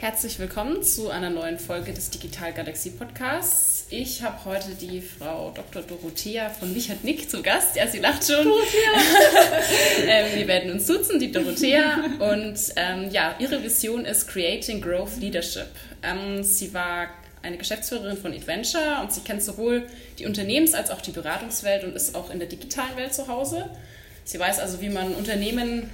herzlich 0.00 0.38
willkommen 0.38 0.84
zu 0.84 1.10
einer 1.10 1.28
neuen 1.28 1.58
Folge 1.58 1.92
des 1.92 2.10
Digital 2.10 2.52
Galaxie 2.52 2.90
Podcasts. 2.90 3.84
Ich 3.90 4.22
habe 4.22 4.44
heute 4.44 4.68
die 4.80 5.00
Frau 5.00 5.50
Dr. 5.50 5.82
Dorothea 5.82 6.50
von 6.50 6.72
Wichert 6.72 7.02
Nick 7.02 7.28
zu 7.28 7.42
Gast. 7.42 7.74
Ja, 7.74 7.88
sie 7.88 7.98
lacht 7.98 8.24
schon. 8.24 8.46
ähm, 10.06 10.26
wir 10.36 10.46
werden 10.46 10.70
uns 10.70 10.86
duzen, 10.86 11.18
die 11.18 11.32
Dorothea. 11.32 11.96
Und 12.20 12.58
ähm, 12.76 13.10
ja, 13.10 13.34
ihre 13.40 13.60
Vision 13.60 14.04
ist 14.04 14.28
Creating 14.28 14.80
Growth 14.80 15.16
Leadership. 15.16 15.66
Ähm, 16.04 16.44
sie 16.44 16.72
war 16.72 17.08
eine 17.42 17.56
Geschäftsführerin 17.56 18.16
von 18.16 18.32
Adventure 18.32 19.00
und 19.02 19.12
sie 19.12 19.22
kennt 19.22 19.42
sowohl 19.42 19.88
die 20.20 20.26
Unternehmens- 20.26 20.74
als 20.74 20.92
auch 20.92 21.00
die 21.00 21.12
Beratungswelt 21.12 21.82
und 21.82 21.96
ist 21.96 22.14
auch 22.14 22.30
in 22.30 22.38
der 22.38 22.48
digitalen 22.48 22.96
Welt 22.96 23.14
zu 23.14 23.26
Hause. 23.26 23.68
Sie 24.22 24.38
weiß 24.38 24.60
also, 24.60 24.80
wie 24.80 24.90
man 24.90 25.14
Unternehmen 25.14 25.90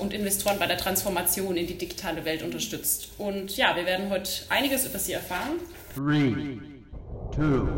und 0.00 0.14
Investoren 0.14 0.58
bei 0.58 0.66
der 0.66 0.78
Transformation 0.78 1.56
in 1.56 1.66
die 1.66 1.76
digitale 1.76 2.24
Welt 2.24 2.42
unterstützt. 2.42 3.10
Und 3.18 3.56
ja, 3.56 3.76
wir 3.76 3.84
werden 3.84 4.10
heute 4.10 4.30
einiges 4.48 4.86
über 4.86 4.98
sie 4.98 5.12
erfahren. 5.12 5.60
Three, 5.94 6.58
two, 7.34 7.68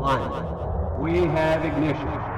one. 0.00 0.60
We 1.02 1.26
have 1.28 1.66
ignition. 1.66 2.29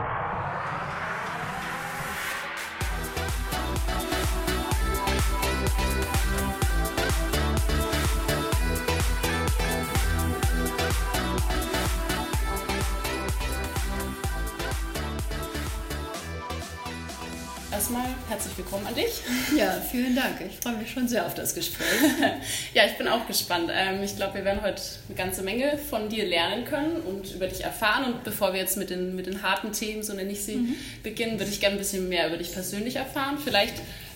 Herzlich 18.33 18.57
willkommen 18.57 18.87
an 18.87 18.95
dich. 18.95 19.21
Ja, 19.55 19.79
vielen 19.79 20.17
Dank. 20.17 20.41
Ich 20.41 20.57
freue 20.57 20.79
mich 20.79 20.91
schon 20.91 21.07
sehr 21.07 21.27
auf 21.27 21.35
das 21.35 21.55
Gespräch. 21.55 21.87
ja, 22.75 22.87
ich 22.87 22.97
bin 22.97 23.07
auch 23.07 23.27
gespannt. 23.27 23.71
Ähm, 23.71 24.03
ich 24.03 24.17
glaube, 24.17 24.37
wir 24.37 24.45
werden 24.47 24.63
heute 24.63 24.81
eine 25.07 25.19
ganze 25.19 25.43
Menge 25.43 25.77
von 25.77 26.09
dir 26.09 26.25
lernen 26.25 26.65
können 26.65 27.03
und 27.03 27.35
über 27.35 27.47
dich 27.47 27.63
erfahren. 27.63 28.05
Und 28.05 28.25
bevor 28.25 28.55
wir 28.55 28.61
jetzt 28.61 28.79
mit 28.79 28.89
den, 28.89 29.15
mit 29.15 29.27
den 29.27 29.43
harten 29.43 29.73
Themen, 29.73 30.03
so 30.03 30.15
nenne 30.15 30.33
ich 30.33 30.43
sie, 30.45 30.57
mhm. 30.57 30.77
beginnen, 31.03 31.39
würde 31.39 31.51
ich 31.51 31.61
gerne 31.61 31.77
ein 31.77 31.79
bisschen 31.79 32.09
mehr 32.09 32.27
über 32.27 32.39
dich 32.39 32.55
persönlich 32.55 32.97
erfahren. 32.97 33.37
Vielleicht 33.37 33.75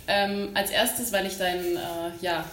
ähm, 0.08 0.48
als 0.54 0.70
erstes, 0.70 1.12
weil 1.12 1.26
ich 1.26 1.36
dein, 1.36 1.76
äh, 1.76 1.78
ja, 2.22 2.46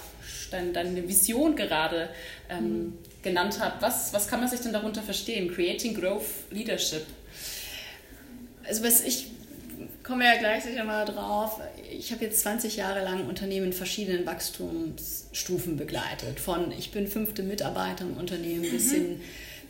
dein, 0.52 0.74
deine 0.74 1.08
Vision 1.08 1.56
gerade 1.56 2.10
ähm, 2.50 2.60
mhm. 2.60 2.98
genannt 3.22 3.62
habe. 3.62 3.76
Was, 3.80 4.12
was 4.12 4.28
kann 4.28 4.42
man 4.42 4.50
sich 4.50 4.60
denn 4.60 4.74
darunter 4.74 5.02
verstehen? 5.02 5.50
Creating 5.50 5.94
Growth 5.94 6.26
Leadership. 6.52 7.06
Also 8.68 8.84
was 8.84 9.00
ich 9.00 9.28
komme 10.04 10.26
ja 10.26 10.38
gleich 10.38 10.64
sicher 10.64 10.84
mal 10.84 11.06
drauf. 11.06 11.60
Ich 11.92 12.12
habe 12.12 12.26
jetzt 12.26 12.42
20 12.42 12.76
Jahre 12.76 13.04
lang 13.04 13.28
Unternehmen 13.28 13.68
in 13.68 13.74
verschiedenen 13.74 14.26
Wachstumsstufen 14.26 15.78
begleitet. 15.78 16.40
Von 16.40 16.72
ich 16.72 16.92
bin 16.92 17.08
fünfte 17.08 17.44
Mitarbeiter 17.44 18.04
im 18.04 18.18
Unternehmen 18.18 18.66
mhm. 18.68 18.72
bis 18.72 18.92
hin, 18.92 19.22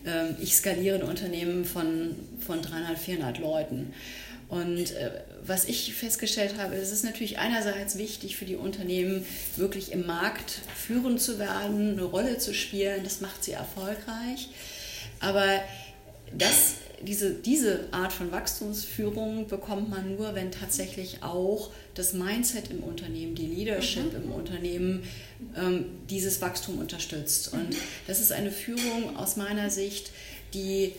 äh, 0.06 0.32
ich 0.42 0.56
skaliere 0.56 1.00
ein 1.00 1.04
Unternehmen 1.04 1.66
von, 1.66 2.16
von 2.46 2.62
300, 2.62 2.98
400 2.98 3.40
Leuten. 3.40 3.94
Und 4.50 4.92
äh, 4.92 5.12
was 5.44 5.66
ich 5.66 5.94
festgestellt 5.94 6.56
habe, 6.58 6.76
es 6.76 6.92
ist 6.92 7.04
natürlich 7.04 7.40
einerseits 7.40 7.98
wichtig 7.98 8.38
für 8.38 8.46
die 8.46 8.56
Unternehmen, 8.56 9.26
wirklich 9.56 9.92
im 9.92 10.06
Markt 10.06 10.62
führend 10.76 11.22
zu 11.22 11.40
werden, 11.40 11.94
eine 11.94 12.04
Rolle 12.04 12.38
zu 12.38 12.54
spielen. 12.54 13.04
Das 13.04 13.22
macht 13.22 13.44
sie 13.44 13.54
erfolgreich. 13.54 14.50
Aber 15.20 15.48
das 16.32 16.76
diese, 17.06 17.34
diese 17.34 17.88
Art 17.92 18.14
von 18.14 18.32
Wachstumsführung 18.32 19.48
bekommt 19.48 19.90
man 19.90 20.16
nur, 20.16 20.36
wenn 20.36 20.52
tatsächlich 20.52 21.22
auch 21.22 21.72
das 21.96 22.14
Mindset 22.14 22.72
im 22.72 22.84
Unternehmen, 22.84 23.36
die 23.36 23.48
Leadership 23.48 24.14
mhm. 24.14 24.24
im 24.24 24.32
Unternehmen 24.32 25.04
ähm, 25.56 25.86
dieses 26.10 26.42
Wachstum 26.42 26.80
unterstützt. 26.80 27.54
Und 27.54 27.76
das 28.08 28.20
ist 28.20 28.32
eine 28.32 28.52
Führung 28.52 29.16
aus 29.18 29.36
meiner 29.36 29.70
Sicht, 29.70 30.12
die 30.54 30.94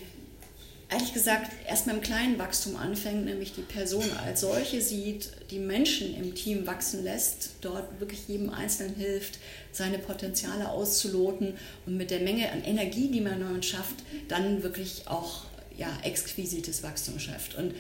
ehrlich 0.91 1.13
gesagt 1.13 1.51
erstmal 1.67 1.97
im 1.97 2.03
kleinen 2.03 2.39
Wachstum 2.39 2.77
anfängt, 2.77 3.25
nämlich 3.25 3.53
die 3.53 3.63
Person 3.63 4.05
als 4.25 4.43
solche 4.43 4.81
sieht, 4.81 5.31
die 5.51 5.59
Menschen 5.59 6.15
im 6.17 6.35
Team 6.35 6.67
wachsen 6.67 7.03
lässt, 7.03 7.51
dort 7.61 8.01
wirklich 8.01 8.29
jedem 8.29 8.51
Einzelnen 8.51 8.95
hilft, 8.95 9.39
seine 9.73 9.99
Potenziale 9.99 10.69
auszuloten 10.69 11.55
und 11.87 11.97
mit 11.97 12.11
der 12.11 12.21
Menge 12.21 12.51
an 12.53 12.63
Energie, 12.63 13.11
die 13.11 13.21
man 13.21 13.41
neu 13.41 13.61
schafft, 13.63 13.97
dann 14.29 14.63
wirklich 14.63 15.05
auch 15.07 15.45
ja, 15.77 15.89
exquisites 16.03 16.83
Wachstum 16.83 17.19
schafft. 17.19 17.55
Und 17.57 17.75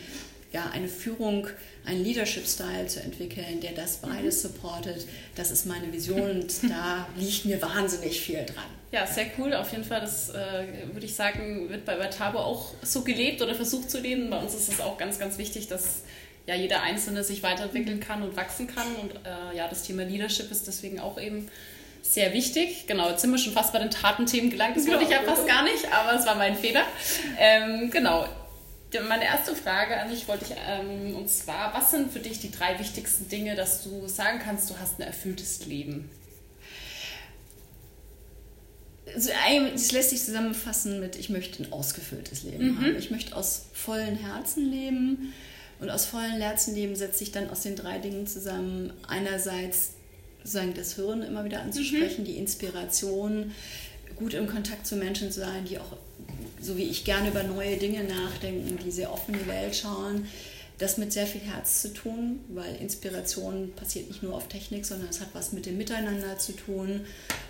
ja, 0.52 0.70
eine 0.72 0.86
Führung, 0.86 1.48
einen 1.84 2.04
Leadership-Style 2.04 2.86
zu 2.86 3.00
entwickeln, 3.00 3.60
der 3.60 3.72
das 3.72 3.96
beides 3.96 4.40
supportet, 4.40 5.06
das 5.34 5.50
ist 5.50 5.66
meine 5.66 5.92
Vision 5.92 6.42
und 6.42 6.52
da 6.70 7.06
liegt 7.16 7.44
mir 7.44 7.60
wahnsinnig 7.60 8.20
viel 8.20 8.44
dran. 8.46 8.64
Ja, 8.92 9.04
sehr 9.04 9.26
cool. 9.36 9.52
Auf 9.54 9.72
jeden 9.72 9.82
Fall, 9.82 10.00
das 10.00 10.30
äh, 10.30 10.66
würde 10.92 11.04
ich 11.04 11.14
sagen, 11.14 11.68
wird 11.68 11.84
bei, 11.84 11.96
bei 11.96 12.06
Tabo 12.06 12.38
auch 12.38 12.72
so 12.82 13.02
gelebt 13.02 13.42
oder 13.42 13.56
versucht 13.56 13.90
zu 13.90 13.98
leben. 13.98 14.30
Bei 14.30 14.38
uns 14.38 14.54
ist 14.54 14.72
es 14.72 14.80
auch 14.80 14.96
ganz, 14.96 15.18
ganz 15.18 15.36
wichtig, 15.36 15.66
dass 15.66 16.02
ja 16.46 16.54
jeder 16.54 16.82
Einzelne 16.82 17.24
sich 17.24 17.42
weiterentwickeln 17.42 17.98
kann 17.98 18.22
und 18.22 18.36
wachsen 18.36 18.68
kann. 18.68 18.86
Und 18.94 19.10
äh, 19.16 19.56
ja, 19.56 19.66
das 19.66 19.82
Thema 19.82 20.04
Leadership 20.04 20.48
ist 20.52 20.68
deswegen 20.68 21.00
auch 21.00 21.20
eben 21.20 21.48
sehr 22.04 22.32
wichtig. 22.32 22.86
Genau, 22.86 23.10
jetzt 23.10 23.22
sind 23.22 23.30
wir 23.30 23.38
schon 23.38 23.52
fast 23.52 23.72
bei 23.72 23.78
den 23.78 23.90
Tatenthemen 23.90 24.50
gelangt. 24.50 24.76
Das 24.76 24.86
wollte 24.86 25.04
ich 25.04 25.10
ja 25.10 25.22
fast 25.22 25.46
gar 25.48 25.64
nicht, 25.64 25.90
aber 25.90 26.18
es 26.18 26.26
war 26.26 26.36
mein 26.36 26.54
Fehler. 26.54 26.84
Ähm, 27.38 27.90
genau. 27.90 28.28
Meine 29.08 29.24
erste 29.24 29.56
Frage 29.56 29.98
an 29.98 30.08
dich 30.08 30.28
wollte 30.28 30.44
ich, 30.44 30.56
ähm, 30.68 31.16
und 31.16 31.28
zwar, 31.28 31.74
was 31.74 31.90
sind 31.90 32.12
für 32.12 32.20
dich 32.20 32.38
die 32.38 32.52
drei 32.52 32.78
wichtigsten 32.78 33.28
Dinge, 33.28 33.56
dass 33.56 33.82
du 33.82 34.06
sagen 34.06 34.38
kannst, 34.38 34.70
du 34.70 34.78
hast 34.78 35.00
ein 35.00 35.02
erfülltes 35.02 35.66
Leben? 35.66 36.08
Also, 39.12 39.30
das 39.72 39.90
lässt 39.90 40.10
sich 40.10 40.22
zusammenfassen 40.22 41.00
mit, 41.00 41.16
ich 41.16 41.28
möchte 41.28 41.64
ein 41.64 41.72
ausgefülltes 41.72 42.44
Leben 42.44 42.72
mhm. 42.72 42.80
haben. 42.80 42.96
Ich 42.96 43.10
möchte 43.10 43.34
aus 43.34 43.66
vollen 43.72 44.16
Herzen 44.16 44.70
leben. 44.70 45.34
Und 45.80 45.90
aus 45.90 46.06
vollen 46.06 46.40
Herzen 46.40 46.76
leben 46.76 46.94
setzt 46.94 47.18
sich 47.18 47.32
dann 47.32 47.50
aus 47.50 47.62
den 47.62 47.74
drei 47.74 47.98
Dingen 47.98 48.28
zusammen. 48.28 48.92
Einerseits 49.08 49.94
sozusagen 50.44 50.74
das 50.74 50.94
Hirn 50.94 51.22
immer 51.22 51.44
wieder 51.44 51.62
anzusprechen, 51.62 52.22
mhm. 52.22 52.26
die 52.26 52.36
Inspiration, 52.36 53.52
gut 54.16 54.34
im 54.34 54.46
Kontakt 54.46 54.86
zu 54.86 54.96
Menschen 54.96 55.32
zu 55.32 55.40
sein, 55.40 55.64
die 55.64 55.78
auch, 55.78 55.96
so 56.60 56.76
wie 56.76 56.84
ich, 56.84 57.04
gerne 57.04 57.30
über 57.30 57.42
neue 57.42 57.76
Dinge 57.78 58.04
nachdenken, 58.04 58.78
die 58.84 58.90
sehr 58.90 59.12
offen 59.12 59.34
in 59.34 59.40
die 59.40 59.48
Welt 59.48 59.74
schauen. 59.74 60.26
Das 60.78 60.98
mit 60.98 61.12
sehr 61.12 61.26
viel 61.26 61.40
Herz 61.40 61.82
zu 61.82 61.92
tun, 61.92 62.40
weil 62.48 62.74
Inspiration 62.76 63.72
passiert 63.76 64.08
nicht 64.08 64.24
nur 64.24 64.34
auf 64.34 64.48
Technik, 64.48 64.84
sondern 64.84 65.08
es 65.08 65.20
hat 65.20 65.28
was 65.32 65.52
mit 65.52 65.66
dem 65.66 65.78
Miteinander 65.78 66.36
zu 66.38 66.52
tun. 66.52 67.02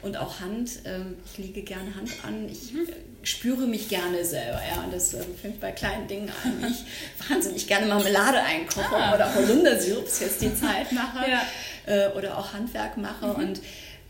Und 0.02 0.18
auch 0.18 0.40
Hand, 0.40 0.80
ähm, 0.84 1.14
ich 1.24 1.38
lege 1.38 1.62
gerne 1.62 1.94
Hand 1.96 2.10
an, 2.22 2.48
ich 2.48 2.72
mhm. 2.72 2.86
Spüre 3.24 3.66
mich 3.66 3.88
gerne 3.88 4.24
selber. 4.24 4.60
Ja, 4.68 4.82
und 4.82 4.92
das 4.92 5.14
ähm, 5.14 5.34
fängt 5.40 5.60
bei 5.60 5.72
kleinen 5.72 6.06
Dingen 6.06 6.30
an. 6.44 6.70
Ich 6.70 6.84
wahnsinnig 7.30 7.66
gerne 7.66 7.86
Marmelade 7.86 8.40
einkoche 8.42 8.96
ah. 8.96 9.14
oder 9.14 9.34
Holundersirup, 9.34 10.06
jetzt 10.20 10.40
die 10.40 10.54
Zeit 10.54 10.92
mache. 10.92 11.30
Ja 11.30 11.42
äh, 11.86 12.08
oder 12.08 12.38
auch 12.38 12.52
Handwerk 12.52 12.96
mache 12.96 13.26
mhm. 13.26 13.34
und 13.34 13.60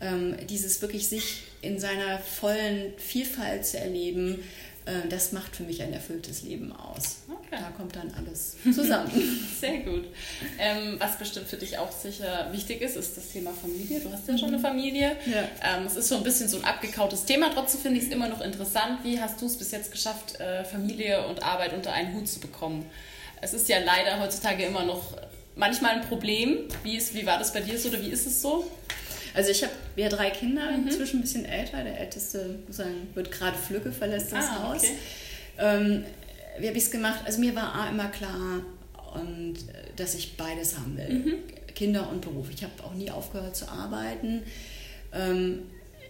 ähm, 0.01 0.35
dieses 0.47 0.81
wirklich 0.81 1.07
sich 1.07 1.43
in 1.61 1.79
seiner 1.79 2.19
vollen 2.19 2.93
Vielfalt 2.97 3.65
zu 3.65 3.79
erleben, 3.79 4.43
äh, 4.85 5.07
das 5.09 5.31
macht 5.31 5.55
für 5.55 5.63
mich 5.63 5.81
ein 5.81 5.93
erfülltes 5.93 6.43
Leben 6.43 6.73
aus. 6.73 7.17
Okay. 7.47 7.61
Da 7.61 7.71
kommt 7.77 7.95
dann 7.95 8.11
alles 8.17 8.55
zusammen. 8.75 9.11
Sehr 9.59 9.79
gut. 9.79 10.05
Ähm, 10.59 10.95
was 10.99 11.17
bestimmt 11.17 11.47
für 11.47 11.57
dich 11.57 11.77
auch 11.77 11.91
sicher 11.91 12.49
wichtig 12.51 12.81
ist, 12.81 12.95
ist 12.95 13.17
das 13.17 13.29
Thema 13.29 13.51
Familie. 13.51 13.99
Du 13.99 14.11
hast 14.11 14.27
ja 14.27 14.37
schon 14.37 14.49
eine 14.49 14.57
mhm. 14.57 14.61
Familie. 14.61 15.15
Ja. 15.25 15.77
Ähm, 15.77 15.85
es 15.85 15.95
ist 15.95 16.07
so 16.07 16.17
ein 16.17 16.23
bisschen 16.23 16.47
so 16.47 16.57
ein 16.57 16.63
abgekautes 16.63 17.25
Thema. 17.25 17.49
Trotzdem 17.53 17.81
finde 17.81 17.99
ich 17.99 18.05
es 18.05 18.11
immer 18.11 18.27
noch 18.27 18.41
interessant. 18.41 18.99
Wie 19.03 19.19
hast 19.19 19.41
du 19.41 19.45
es 19.45 19.57
bis 19.57 19.71
jetzt 19.71 19.91
geschafft, 19.91 20.39
äh, 20.39 20.63
Familie 20.63 21.27
und 21.27 21.43
Arbeit 21.43 21.73
unter 21.73 21.93
einen 21.93 22.13
Hut 22.13 22.27
zu 22.27 22.39
bekommen? 22.39 22.85
Es 23.41 23.53
ist 23.53 23.69
ja 23.69 23.77
leider 23.79 24.19
heutzutage 24.19 24.65
immer 24.65 24.85
noch 24.85 25.15
manchmal 25.55 25.91
ein 25.91 26.01
Problem. 26.01 26.67
Wie, 26.83 26.97
ist, 26.97 27.13
wie 27.13 27.25
war 27.25 27.37
das 27.37 27.53
bei 27.53 27.61
dir 27.61 27.77
so 27.77 27.89
oder 27.89 28.01
wie 28.01 28.09
ist 28.09 28.25
es 28.25 28.41
so? 28.41 28.69
Also 29.33 29.51
ich 29.51 29.63
habe 29.63 29.73
ja 29.97 30.07
drei 30.09 30.29
Kinder, 30.29 30.71
mhm. 30.71 30.87
inzwischen 30.87 31.19
ein 31.19 31.21
bisschen 31.21 31.45
älter. 31.45 31.83
Der 31.83 31.99
älteste 31.99 32.59
sagen, 32.69 33.07
wird 33.13 33.31
gerade 33.31 33.57
Flügge, 33.57 33.91
verlässt 33.91 34.31
das 34.31 34.45
ah, 34.45 34.63
Haus. 34.63 34.83
Okay. 34.83 34.95
Ähm, 35.57 36.05
wie 36.59 36.67
habe 36.67 36.77
ich 36.77 36.85
es 36.85 36.91
gemacht? 36.91 37.21
Also 37.25 37.39
mir 37.39 37.55
war 37.55 37.73
A 37.75 37.89
immer 37.89 38.07
klar, 38.07 38.61
und, 39.15 39.55
dass 39.95 40.15
ich 40.15 40.37
beides 40.37 40.77
haben 40.77 40.97
will. 40.97 41.09
Mhm. 41.09 41.33
Kinder 41.73 42.09
und 42.09 42.21
Beruf. 42.21 42.47
Ich 42.53 42.63
habe 42.63 42.73
auch 42.83 42.93
nie 42.93 43.11
aufgehört 43.11 43.55
zu 43.55 43.67
arbeiten. 43.67 44.43
Ähm, 45.13 45.63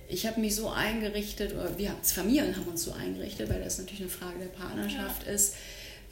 ich 0.07 0.27
habe 0.27 0.39
mich 0.39 0.55
so 0.55 0.69
eingerichtet, 0.69 1.53
oder 1.53 1.77
wir 1.77 1.91
als 1.95 2.11
Familien 2.11 2.55
haben 2.55 2.67
uns 2.67 2.83
so 2.83 2.91
eingerichtet, 2.93 3.49
weil 3.49 3.63
das 3.63 3.79
natürlich 3.79 4.01
eine 4.01 4.09
Frage 4.09 4.39
der 4.39 4.45
Partnerschaft 4.47 5.25
ja. 5.25 5.33
ist, 5.33 5.55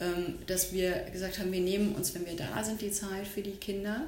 ähm, 0.00 0.34
dass 0.46 0.72
wir 0.72 1.04
gesagt 1.12 1.38
haben, 1.38 1.52
wir 1.52 1.60
nehmen 1.60 1.94
uns, 1.94 2.14
wenn 2.14 2.26
wir 2.26 2.36
da 2.36 2.64
sind, 2.64 2.80
die 2.80 2.90
Zeit 2.90 3.26
für 3.26 3.42
die 3.42 3.52
Kinder. 3.52 4.02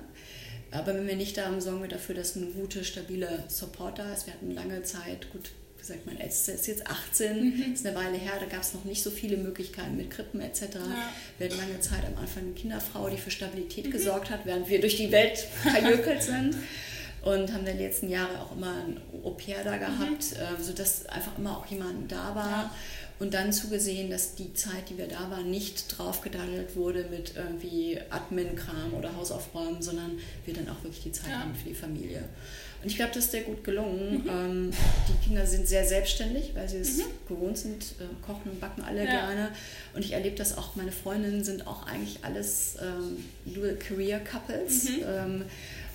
Aber 0.73 0.95
wenn 0.95 1.07
wir 1.07 1.15
nicht 1.15 1.37
da 1.37 1.47
haben, 1.47 1.61
sorgen 1.61 1.83
wir 1.83 1.89
dafür, 1.89 2.17
dass 2.17 2.35
ein 2.35 2.53
guter, 2.55 2.83
stabiler 2.83 3.45
Support 3.49 4.01
da 4.01 4.13
ist. 4.13 4.27
Wir 4.27 4.35
hatten 4.35 4.53
lange 4.53 4.83
Zeit, 4.83 5.31
gut 5.31 5.51
gesagt, 5.87 6.07
mein 6.07 6.21
Ältester 6.21 6.55
ist 6.55 6.67
jetzt 6.67 6.87
18, 6.87 7.45
mhm. 7.45 7.73
ist 7.75 7.87
eine 7.87 7.97
Weile 7.97 8.17
her, 8.17 8.33
da 8.41 8.47
gab 8.47 8.63
es 8.63 8.75
noch 8.75 8.85
nicht 8.85 9.03
so 9.03 9.11
viele 9.11 9.37
Möglichkeiten 9.37 9.97
mit 9.97 10.11
Krippen 10.11 10.41
etc. 10.41 10.63
Ja. 10.75 11.13
Wir 11.39 11.49
hatten 11.49 11.59
lange 11.59 11.81
Zeit 11.81 12.05
am 12.07 12.19
Anfang 12.21 12.45
eine 12.45 12.53
Kinderfrau, 12.53 13.09
die 13.09 13.17
für 13.17 13.31
Stabilität 13.31 13.87
mhm. 13.87 13.91
gesorgt 13.93 14.31
hat, 14.31 14.41
während 14.45 14.69
wir 14.69 14.81
durch 14.81 14.97
die 14.97 15.13
Welt 15.13 15.39
verjökelt 15.63 16.23
sind. 16.23 16.57
und 17.23 17.53
haben 17.53 17.61
in 17.61 17.67
den 17.67 17.79
letzten 17.79 18.09
Jahren 18.09 18.37
auch 18.37 18.53
immer 18.53 18.73
ein 18.73 19.01
Au-pair 19.25 19.65
da 19.65 19.77
gehabt, 19.79 19.99
mhm. 20.01 20.63
sodass 20.63 21.07
einfach 21.07 21.37
immer 21.37 21.59
auch 21.59 21.67
jemand 21.67 22.11
da 22.11 22.35
war. 22.35 22.51
Ja. 22.51 22.75
Und 23.19 23.33
dann 23.33 23.53
zugesehen, 23.53 24.11
dass 24.11 24.35
die 24.35 24.53
Zeit, 24.53 24.91
die 24.91 24.99
wir 24.99 25.09
da 25.09 25.31
waren, 25.31 25.51
nicht 25.51 25.97
draufgedaddelt 25.97 26.77
wurde 26.77 27.07
mit 27.11 27.35
irgendwie 27.35 27.99
Admin-Kram 28.11 28.93
oder 28.93 29.17
Hausaufräumen, 29.17 29.81
sondern 29.81 30.19
wir 30.45 30.55
dann 30.55 30.69
auch 30.69 30.85
wirklich 30.85 31.03
die 31.03 31.13
Zeit 31.13 31.31
ja. 31.31 31.41
haben 31.41 31.55
für 31.55 31.71
die 31.71 31.75
Familie. 31.75 32.25
Und 32.83 32.91
ich 32.91 32.97
glaube, 32.97 33.13
das 33.15 33.25
ist 33.25 33.33
sehr 33.33 33.43
gut 33.43 33.65
gelungen. 33.65 34.23
Mhm. 34.23 34.29
Ähm, 34.29 34.71
die 35.09 35.27
Kinder 35.27 35.47
sind 35.47 35.67
sehr 35.67 35.85
selbstständig, 35.85 36.53
weil 36.55 36.69
sie 36.69 36.79
es 36.79 36.99
mhm. 36.99 37.05
gewohnt 37.29 37.59
sind, 37.59 37.83
äh, 37.99 38.25
kochen 38.25 38.53
und 38.53 38.61
backen 38.61 38.83
alle 38.83 39.05
ja. 39.05 39.11
gerne. 39.11 39.51
Und 39.95 40.05
ich 40.05 40.13
erlebe 40.13 40.37
das 40.37 40.57
auch, 40.57 40.77
meine 40.77 40.93
Freundinnen 40.93 41.43
sind 41.43 41.67
auch 41.67 41.87
eigentlich 41.87 42.19
alles 42.23 42.77
ähm, 42.81 43.25
Dual 43.45 43.77
Career 43.77 44.21
Couples. 44.21 44.85
Mhm. 44.85 45.05
Ähm, 45.07 45.45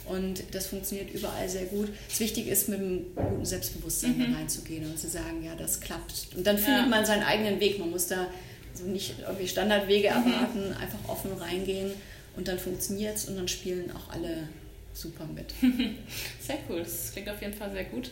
und 0.05 0.43
das 0.51 0.67
funktioniert 0.67 1.13
überall 1.13 1.47
sehr 1.47 1.65
gut. 1.65 1.89
Das 2.09 2.19
Wichtige 2.19 2.49
ist, 2.49 2.67
mit 2.67 2.79
einem 2.79 3.05
guten 3.15 3.45
Selbstbewusstsein 3.45 4.17
mhm. 4.17 4.35
reinzugehen 4.35 4.85
und 4.85 4.99
zu 4.99 5.07
sagen, 5.07 5.43
ja, 5.43 5.55
das 5.55 5.79
klappt. 5.79 6.29
Und 6.35 6.45
dann 6.45 6.57
findet 6.57 6.83
ja. 6.83 6.87
man 6.87 7.05
seinen 7.05 7.23
eigenen 7.23 7.59
Weg. 7.59 7.79
Man 7.79 7.91
muss 7.91 8.07
da 8.07 8.27
so 8.73 8.85
nicht 8.85 9.15
irgendwie 9.25 9.47
Standardwege 9.47 10.09
mhm. 10.09 10.33
erwarten, 10.33 10.73
einfach 10.73 10.99
offen 11.07 11.31
reingehen 11.33 11.91
und 12.35 12.47
dann 12.47 12.59
funktioniert 12.59 13.15
es 13.15 13.25
und 13.25 13.35
dann 13.35 13.47
spielen 13.47 13.91
auch 13.91 14.13
alle 14.13 14.47
super 14.93 15.25
mit. 15.25 15.53
Sehr 16.41 16.57
cool, 16.69 16.79
das 16.79 17.11
klingt 17.11 17.29
auf 17.29 17.41
jeden 17.41 17.53
Fall 17.53 17.71
sehr 17.71 17.85
gut. 17.85 18.11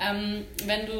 Ähm, 0.00 0.44
wenn 0.66 0.86
du 0.86 0.92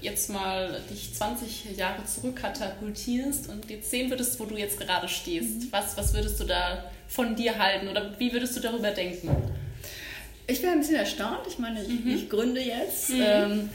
jetzt 0.00 0.30
mal 0.30 0.80
dich 0.90 1.12
20 1.14 1.76
Jahre 1.76 2.04
zurück 2.04 2.36
katapultierst 2.36 3.48
und 3.48 3.68
jetzt 3.68 3.90
sehen 3.90 4.10
würdest, 4.10 4.38
wo 4.40 4.44
du 4.44 4.56
jetzt 4.56 4.80
gerade 4.80 5.08
stehst, 5.08 5.62
mhm. 5.62 5.68
was, 5.72 5.96
was 5.96 6.14
würdest 6.14 6.40
du 6.40 6.44
da 6.44 6.90
von 7.08 7.36
dir 7.36 7.58
halten 7.58 7.88
oder 7.88 8.18
wie 8.18 8.32
würdest 8.32 8.56
du 8.56 8.60
darüber 8.60 8.90
denken? 8.92 9.30
Ich 10.46 10.62
wäre 10.62 10.72
ein 10.72 10.80
bisschen 10.80 10.96
erstaunt. 10.96 11.46
Ich 11.48 11.58
meine, 11.58 11.82
ich, 11.82 11.88
mhm. 11.88 12.14
ich 12.14 12.30
gründe 12.30 12.60
jetzt. 12.60 13.10
Mhm. 13.10 13.22
Ähm, 13.22 13.70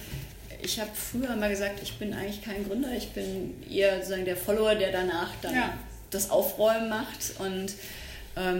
ich 0.63 0.79
habe 0.79 0.91
früher 0.93 1.35
mal 1.35 1.49
gesagt, 1.49 1.79
ich 1.83 1.97
bin 1.97 2.13
eigentlich 2.13 2.41
kein 2.41 2.67
Gründer. 2.67 2.91
Ich 2.95 3.09
bin 3.09 3.61
eher 3.69 3.97
sozusagen 3.97 4.25
der 4.25 4.37
Follower, 4.37 4.75
der 4.75 4.91
danach 4.91 5.31
dann 5.41 5.55
ja. 5.55 5.73
das 6.11 6.29
Aufräumen 6.29 6.89
macht. 6.89 7.33
Und 7.39 7.73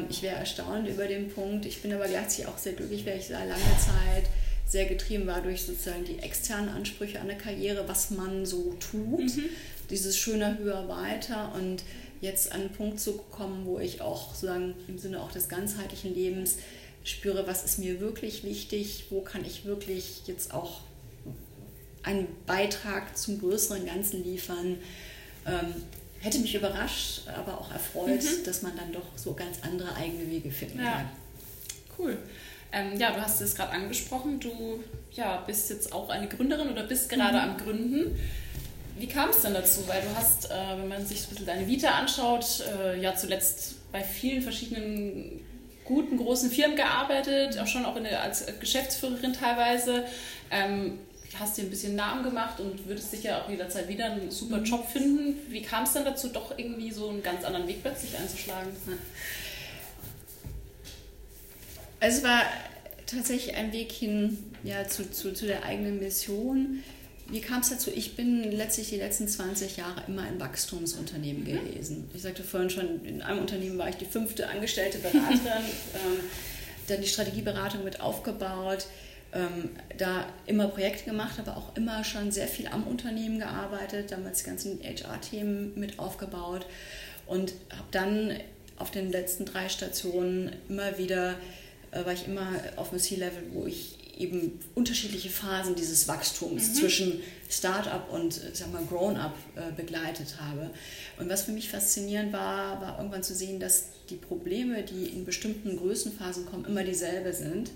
ich 0.09 0.21
wäre 0.21 0.35
erstaunt 0.35 0.88
über 0.88 1.07
den 1.07 1.29
Punkt. 1.29 1.65
Ich 1.65 1.81
bin 1.81 1.94
aber 1.94 2.07
gleichzeitig 2.07 2.47
auch 2.47 2.57
sehr 2.57 2.73
glücklich, 2.73 3.06
weil 3.06 3.18
ich 3.18 3.27
sehr 3.27 3.39
lange 3.39 3.62
Zeit 3.79 4.29
sehr 4.68 4.85
getrieben 4.85 5.27
war 5.27 5.41
durch 5.41 5.63
sozusagen 5.63 6.06
die 6.06 6.19
externen 6.19 6.69
Ansprüche 6.69 7.19
an 7.19 7.27
der 7.27 7.38
Karriere, 7.38 7.88
was 7.88 8.09
man 8.09 8.45
so 8.45 8.73
tut. 8.79 9.19
Mhm. 9.19 9.50
Dieses 9.89 10.18
schöner, 10.18 10.57
höher, 10.57 10.88
weiter. 10.88 11.53
Und 11.56 11.83
jetzt 12.21 12.53
an 12.53 12.62
einen 12.62 12.69
Punkt 12.69 13.00
zu 13.00 13.18
kommen, 13.31 13.65
wo 13.65 13.79
ich 13.79 14.01
auch 14.01 14.33
sozusagen 14.33 14.75
im 14.88 14.97
Sinne 14.97 15.21
auch 15.21 15.31
des 15.31 15.50
ganzheitlichen 15.50 16.13
Lebens 16.13 16.57
spüre, 17.03 17.47
was 17.47 17.65
ist 17.65 17.79
mir 17.79 18.00
wirklich 18.00 18.44
wichtig, 18.44 19.06
wo 19.09 19.21
kann 19.21 19.44
ich 19.44 19.65
wirklich 19.65 20.21
jetzt 20.27 20.53
auch 20.53 20.81
einen 22.03 22.27
Beitrag 22.45 23.17
zum 23.17 23.39
größeren 23.39 23.85
Ganzen 23.85 24.24
liefern. 24.24 24.77
Hätte 26.21 26.39
mich 26.39 26.53
überrascht, 26.53 27.21
aber 27.27 27.59
auch 27.59 27.71
erfreut, 27.71 28.21
mhm. 28.21 28.44
dass 28.45 28.62
man 28.62 28.75
dann 28.75 28.94
doch 28.94 29.06
so 29.15 29.33
ganz 29.33 29.57
andere 29.63 29.95
eigene 29.95 30.29
Wege 30.29 30.51
finden 30.51 30.79
ja. 30.79 30.91
kann. 30.91 31.09
Cool. 31.97 32.18
Ähm, 32.71 32.97
ja, 32.97 33.12
du 33.12 33.21
hast 33.21 33.41
es 33.41 33.56
gerade 33.56 33.71
angesprochen, 33.71 34.39
du 34.39 34.83
ja, 35.12 35.44
bist 35.45 35.69
jetzt 35.69 35.91
auch 35.91 36.09
eine 36.09 36.27
Gründerin 36.27 36.69
oder 36.69 36.83
bist 36.83 37.09
gerade 37.09 37.38
mhm. 37.38 37.44
am 37.44 37.57
Gründen. 37.57 38.19
Wie 38.97 39.07
kam 39.07 39.29
es 39.29 39.41
denn 39.41 39.53
dazu? 39.53 39.88
Weil 39.88 40.01
du 40.01 40.15
hast, 40.15 40.51
äh, 40.51 40.77
wenn 40.77 40.88
man 40.88 41.06
sich 41.06 41.23
ein 41.23 41.29
bisschen 41.29 41.45
deine 41.47 41.68
Vita 41.68 41.89
anschaut, 41.89 42.63
äh, 42.77 43.01
ja 43.01 43.15
zuletzt 43.15 43.91
bei 43.91 44.03
vielen 44.03 44.41
verschiedenen 44.41 45.41
guten, 45.85 46.17
großen 46.17 46.51
Firmen 46.51 46.77
gearbeitet, 46.77 47.57
auch 47.57 47.67
schon 47.67 47.85
auch 47.85 48.00
der, 48.00 48.21
als 48.21 48.45
Geschäftsführerin 48.59 49.33
teilweise. 49.33 50.06
Ähm, 50.51 51.00
hast 51.39 51.57
dir 51.57 51.63
ein 51.63 51.69
bisschen 51.69 51.95
Namen 51.95 52.24
gemacht 52.24 52.60
und 52.60 52.88
würdest 52.88 53.12
sicher 53.12 53.44
auch 53.44 53.50
jederzeit 53.50 53.88
wieder 53.88 54.06
einen 54.06 54.31
super 54.31 54.57
mhm. 54.57 54.66
Job 54.66 54.89
finden. 54.89 55.36
Wie 55.50 55.62
kam 55.62 55.83
es 55.83 55.94
dann 55.94 56.06
dazu, 56.06 56.30
doch 56.30 56.57
irgendwie 56.57 56.92
so 56.92 57.10
einen 57.10 57.24
ganz 57.24 57.44
anderen 57.44 57.68
Weg 57.68 57.81
plötzlich 57.81 58.18
einzuschlagen? 58.18 58.72
Es 62.00 62.24
war 62.24 62.42
tatsächlich 63.06 63.56
ein 63.56 63.72
Weg 63.72 63.92
hin 63.92 64.38
ja, 64.63 64.88
zu, 64.88 65.10
zu, 65.12 65.33
zu 65.33 65.45
der 65.45 65.63
eigenen 65.63 66.00
Mission. 66.00 66.83
Wie 67.28 67.39
kam 67.39 67.62
es 67.62 67.69
dazu? 67.69 67.92
Ich 67.92 68.16
bin 68.16 68.44
letztlich 68.51 68.89
die 68.89 68.98
letzten 68.98 69.27
20 69.27 69.77
Jahre 69.77 70.04
immer 70.07 70.24
ein 70.24 70.39
Wachstumsunternehmen 70.39 71.44
mhm. 71.44 71.45
gewesen. 71.45 72.10
Ich 72.13 72.24
sagte 72.24 72.44
vorhin 72.44 72.69
schon, 72.69 73.06
in 73.06 73.22
einem 73.22 73.39
Unternehmen 73.39 73.77
war 73.77 73.88
ich 73.88 73.95
die 73.95 74.06
fünfte 74.06 74.50
angestellte 74.50 74.98
Beraterin, 74.98 75.31
ähm, 75.45 76.19
dann 76.88 77.01
die 77.01 77.07
Strategieberatung 77.07 77.84
mit 77.84 78.01
aufgebaut, 78.01 78.88
ähm, 79.33 79.69
da 79.98 80.25
immer 80.45 80.68
Projekte 80.68 81.06
gemacht, 81.06 81.39
aber 81.39 81.57
auch 81.57 81.75
immer 81.75 82.04
schon 82.04 82.31
sehr 82.31 82.48
viel 82.48 82.68
am 82.68 82.83
Unternehmen 82.83 83.39
gearbeitet, 83.39 84.12
damals 84.12 84.39
die 84.39 84.50
ganzen 84.50 84.80
HR-Themen 84.83 85.80
mit 85.80 86.00
aufgebaut 86.00 86.66
und 87.28 87.54
habe 87.72 87.88
dann 87.92 88.38
auf 88.78 88.92
den 88.92 89.12
letzten 89.12 89.45
drei 89.45 89.69
Stationen 89.69 90.51
immer 90.68 90.98
wieder, 90.98 91.36
äh, 91.92 92.04
war 92.04 92.13
ich 92.13 92.28
immer 92.28 92.48
auf 92.75 92.89
dem 92.89 93.00
C-Level, 93.00 93.44
wo 93.54 93.66
ich 93.66 93.98
eben 94.18 94.60
unterschiedliche 94.75 95.30
Phasen 95.30 95.75
dieses 95.75 96.07
Wachstums 96.07 96.69
mhm. 96.69 96.74
zwischen 96.75 97.19
Start-up 97.50 98.12
und 98.12 98.39
sag 98.54 98.72
mal, 98.72 98.84
Grown-up 98.86 99.36
äh, 99.56 99.72
begleitet 99.75 100.36
habe. 100.39 100.69
Und 101.19 101.30
was 101.30 101.44
für 101.44 101.51
mich 101.51 101.69
faszinierend 101.69 102.31
war, 102.34 102.81
war 102.81 102.98
irgendwann 102.98 103.24
zu 103.24 103.34
sehen, 103.34 103.60
dass 103.60 103.86
die 104.10 104.16
Probleme, 104.16 104.84
die 104.84 105.06
in 105.06 105.25
bestimmten 105.25 105.77
Größenphasen 105.77 106.45
kommen, 106.45 106.66
immer 106.66 106.84
dieselbe 106.84 107.34
sind. 107.34 107.72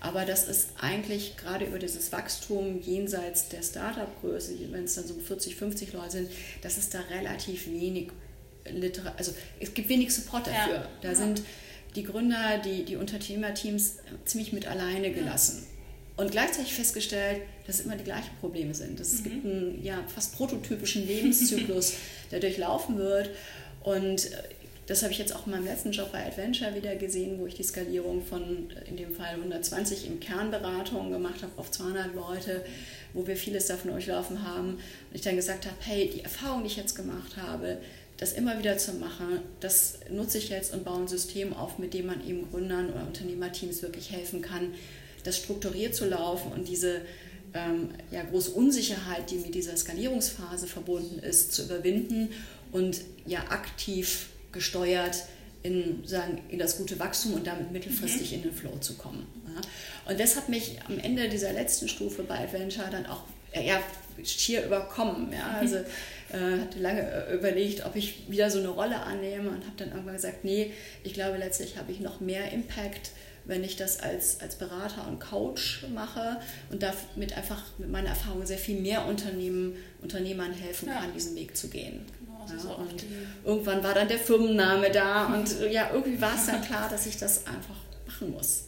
Aber 0.00 0.24
dass 0.24 0.48
es 0.48 0.68
eigentlich 0.80 1.36
gerade 1.36 1.66
über 1.66 1.78
dieses 1.78 2.10
Wachstum 2.10 2.80
jenseits 2.80 3.48
der 3.48 3.62
Startup-Größe, 3.62 4.54
wenn 4.70 4.84
es 4.84 4.94
dann 4.94 5.06
so 5.06 5.14
40, 5.14 5.56
50 5.56 5.92
Leute 5.92 6.10
sind, 6.10 6.30
dass 6.62 6.78
es 6.78 6.88
da 6.88 7.00
relativ 7.10 7.66
wenig 7.68 8.08
Literatur, 8.64 9.18
also 9.18 9.34
es 9.58 9.74
gibt 9.74 9.88
wenig 9.88 10.14
Support 10.14 10.46
dafür. 10.46 10.74
Ja. 10.74 10.88
Da 11.02 11.08
ja. 11.08 11.14
sind 11.14 11.42
die 11.94 12.04
Gründer, 12.04 12.58
die, 12.64 12.84
die 12.84 12.96
Unternehmerteams 12.96 13.96
ziemlich 14.24 14.52
mit 14.52 14.66
alleine 14.66 15.12
gelassen. 15.12 15.66
Und 16.16 16.30
gleichzeitig 16.30 16.74
festgestellt, 16.74 17.42
dass 17.66 17.80
es 17.80 17.86
immer 17.86 17.96
die 17.96 18.04
gleichen 18.04 18.36
Probleme 18.40 18.74
sind. 18.74 19.00
Dass 19.00 19.12
mhm. 19.12 19.16
Es 19.16 19.24
gibt 19.24 19.44
einen 19.44 19.84
ja, 19.84 20.02
fast 20.06 20.36
prototypischen 20.36 21.06
Lebenszyklus, 21.06 21.94
der 22.30 22.40
durchlaufen 22.40 22.98
wird. 22.98 23.30
Und 23.82 24.30
äh, 24.32 24.42
das 24.90 25.04
habe 25.04 25.12
ich 25.12 25.20
jetzt 25.20 25.36
auch 25.36 25.46
in 25.46 25.52
meinem 25.52 25.66
letzten 25.66 25.92
Job 25.92 26.10
bei 26.10 26.26
Adventure 26.26 26.74
wieder 26.74 26.96
gesehen, 26.96 27.38
wo 27.38 27.46
ich 27.46 27.54
die 27.54 27.62
Skalierung 27.62 28.24
von 28.24 28.68
in 28.88 28.96
dem 28.96 29.14
Fall 29.14 29.36
120 29.36 30.08
im 30.08 30.18
Kernberatung 30.18 31.12
gemacht 31.12 31.42
habe 31.42 31.52
auf 31.58 31.70
200 31.70 32.12
Leute, 32.12 32.64
wo 33.14 33.24
wir 33.24 33.36
vieles 33.36 33.66
davon 33.66 33.92
durchlaufen 33.92 34.42
haben. 34.42 34.70
Und 34.70 34.80
ich 35.12 35.20
dann 35.20 35.36
gesagt 35.36 35.66
habe, 35.66 35.76
hey, 35.78 36.10
die 36.12 36.24
Erfahrung, 36.24 36.64
die 36.64 36.66
ich 36.66 36.76
jetzt 36.76 36.96
gemacht 36.96 37.36
habe, 37.36 37.78
das 38.16 38.32
immer 38.32 38.58
wieder 38.58 38.78
zu 38.78 38.94
machen, 38.94 39.38
das 39.60 40.00
nutze 40.10 40.38
ich 40.38 40.48
jetzt 40.48 40.74
und 40.74 40.84
baue 40.84 41.02
ein 41.02 41.08
System 41.08 41.52
auf, 41.52 41.78
mit 41.78 41.94
dem 41.94 42.06
man 42.06 42.26
eben 42.26 42.50
Gründern 42.50 42.90
oder 42.90 43.06
Unternehmerteams 43.06 43.82
wirklich 43.82 44.10
helfen 44.10 44.42
kann, 44.42 44.74
das 45.22 45.36
strukturiert 45.36 45.94
zu 45.94 46.08
laufen 46.08 46.50
und 46.50 46.66
diese 46.66 47.02
ähm, 47.54 47.90
ja, 48.10 48.24
große 48.24 48.50
Unsicherheit, 48.50 49.30
die 49.30 49.36
mit 49.36 49.54
dieser 49.54 49.76
Skalierungsphase 49.76 50.66
verbunden 50.66 51.20
ist, 51.20 51.52
zu 51.52 51.62
überwinden 51.62 52.30
und 52.72 53.02
ja 53.24 53.38
aktiv 53.50 54.29
gesteuert 54.52 55.24
in, 55.62 56.06
sagen, 56.06 56.40
in 56.48 56.58
das 56.58 56.78
gute 56.78 56.98
Wachstum 56.98 57.34
und 57.34 57.46
damit 57.46 57.70
mittelfristig 57.70 58.30
mhm. 58.30 58.36
in 58.36 58.42
den 58.44 58.52
Flow 58.52 58.76
zu 58.78 58.94
kommen. 58.94 59.26
Ja. 59.46 60.10
Und 60.10 60.20
das 60.20 60.36
hat 60.36 60.48
mich 60.48 60.78
am 60.88 60.98
Ende 60.98 61.28
dieser 61.28 61.52
letzten 61.52 61.88
Stufe 61.88 62.22
bei 62.22 62.38
Adventure 62.38 62.88
dann 62.90 63.06
auch 63.06 63.22
ja, 63.54 63.82
schier 64.24 64.64
überkommen. 64.64 65.32
Ja. 65.32 65.58
Also 65.58 65.76
äh, 65.76 66.60
hatte 66.60 66.78
lange 66.78 67.02
äh, 67.02 67.34
überlegt, 67.34 67.84
ob 67.84 67.96
ich 67.96 68.30
wieder 68.30 68.50
so 68.50 68.58
eine 68.58 68.68
Rolle 68.68 69.00
annehme 69.00 69.50
und 69.50 69.66
habe 69.66 69.76
dann 69.76 69.90
irgendwann 69.90 70.14
gesagt, 70.14 70.44
nee, 70.44 70.72
ich 71.02 71.14
glaube 71.14 71.38
letztlich 71.38 71.76
habe 71.76 71.92
ich 71.92 72.00
noch 72.00 72.20
mehr 72.20 72.52
Impact, 72.52 73.10
wenn 73.44 73.64
ich 73.64 73.76
das 73.76 74.00
als, 74.00 74.40
als 74.40 74.56
Berater 74.56 75.08
und 75.08 75.18
Coach 75.18 75.84
mache 75.92 76.40
und 76.70 76.82
damit 76.82 77.36
einfach 77.36 77.62
mit 77.78 77.90
meiner 77.90 78.10
Erfahrung 78.10 78.46
sehr 78.46 78.58
viel 78.58 78.80
mehr 78.80 79.06
Unternehmen, 79.06 79.76
Unternehmern 80.02 80.52
helfen 80.52 80.88
kann, 80.88 81.08
ja. 81.08 81.10
diesen 81.14 81.34
Weg 81.36 81.56
zu 81.56 81.68
gehen. 81.68 82.04
Genau, 82.48 82.70
ja, 82.70 82.74
und 82.74 83.04
irgendwann 83.44 83.82
war 83.82 83.94
dann 83.94 84.08
der 84.08 84.18
Firmenname 84.18 84.90
da 84.90 85.26
und 85.26 85.48
ja, 85.70 85.90
irgendwie 85.92 86.20
war 86.20 86.34
es 86.34 86.46
dann 86.46 86.62
klar, 86.62 86.88
dass 86.88 87.06
ich 87.06 87.16
das 87.16 87.46
einfach 87.46 87.76
machen 88.06 88.32
muss. 88.32 88.64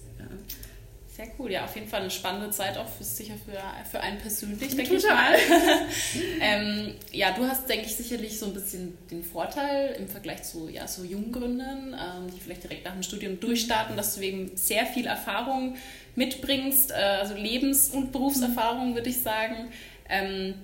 Sehr 1.15 1.27
cool, 1.39 1.53
ja, 1.53 1.67
auf 1.67 1.75
jeden 1.75 1.89
Fall 1.89 2.01
eine 2.01 2.11
spannende 2.11 2.51
Zeit 2.51 2.79
auch 2.79 2.89
für, 2.89 3.05
sicher 3.05 3.35
für, 3.35 3.61
für 3.91 4.01
einen 4.01 4.19
persönlich, 4.19 4.75
denke 4.75 4.95
ich 4.97 5.05
mal. 5.05 5.35
ähm, 6.41 6.95
ja, 7.13 7.33
du 7.33 7.47
hast, 7.47 7.69
denke 7.69 7.85
ich, 7.85 7.95
sicherlich 7.95 8.39
so 8.39 8.47
ein 8.47 8.55
bisschen 8.55 8.97
den 9.11 9.23
Vorteil 9.23 9.95
im 9.99 10.09
Vergleich 10.09 10.43
zu 10.45 10.71
ja, 10.71 10.89
so 10.89 11.05
Junggründern, 11.05 11.95
ähm, 11.95 12.35
die 12.35 12.41
vielleicht 12.41 12.63
direkt 12.63 12.87
nach 12.87 12.95
dem 12.95 13.03
Studium 13.03 13.39
durchstarten, 13.39 13.95
dass 13.95 14.15
du 14.15 14.23
eben 14.23 14.57
sehr 14.57 14.87
viel 14.87 15.05
Erfahrung 15.05 15.77
mitbringst, 16.17 16.93
äh, 16.93 16.95
also 16.95 17.35
Lebens- 17.35 17.91
und 17.91 18.11
Berufserfahrung, 18.11 18.95
würde 18.95 19.11
ich 19.11 19.21
sagen. 19.21 19.71
Ähm, 20.09 20.55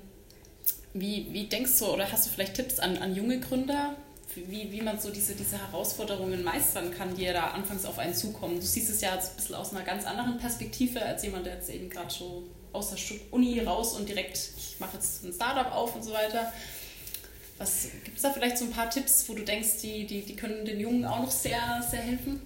wie, 1.01 1.27
wie 1.31 1.45
denkst 1.45 1.79
du 1.79 1.87
oder 1.87 2.11
hast 2.11 2.27
du 2.27 2.31
vielleicht 2.31 2.55
Tipps 2.55 2.79
an, 2.79 2.99
an 2.99 3.15
junge 3.15 3.41
Gründer, 3.41 3.97
wie, 4.35 4.71
wie 4.71 4.83
man 4.83 5.01
so 5.01 5.11
diese, 5.11 5.35
diese 5.35 5.59
Herausforderungen 5.59 6.45
meistern 6.45 6.95
kann, 6.97 7.15
die 7.17 7.25
ja 7.25 7.33
da 7.33 7.47
anfangs 7.49 7.85
auf 7.85 7.99
einen 7.99 8.15
zukommen. 8.15 8.57
Du 8.57 8.67
siehst 8.67 8.91
es 8.91 9.01
ja 9.01 9.15
jetzt 9.15 9.31
ein 9.31 9.37
bisschen 9.37 9.55
aus 9.55 9.73
einer 9.73 9.83
ganz 9.83 10.05
anderen 10.05 10.39
Perspektive 10.39 11.03
als 11.03 11.23
jemand, 11.23 11.47
der 11.47 11.55
jetzt 11.55 11.71
eben 11.71 11.91
gerade 11.91 12.11
so 12.11 12.45
aus 12.73 12.91
der 12.91 12.99
Uni 13.31 13.61
raus 13.61 13.95
und 13.95 14.09
direkt, 14.09 14.37
ich 14.57 14.77
mache 14.79 14.97
jetzt 14.97 15.25
ein 15.25 15.33
Startup 15.33 15.73
auf 15.75 15.95
und 15.97 16.05
so 16.05 16.13
weiter. 16.13 16.53
Was 17.57 17.89
gibt 18.05 18.17
es 18.17 18.23
da 18.23 18.33
vielleicht 18.33 18.59
so 18.59 18.67
ein 18.67 18.71
paar 18.71 18.89
Tipps, 18.89 19.25
wo 19.29 19.35
du 19.35 19.43
denkst, 19.43 19.81
die, 19.83 20.07
die, 20.07 20.23
die 20.23 20.37
können 20.37 20.65
den 20.65 20.79
Jungen 20.79 21.05
auch 21.05 21.21
noch 21.21 21.31
sehr, 21.31 21.85
sehr 21.91 22.01
helfen? 22.01 22.41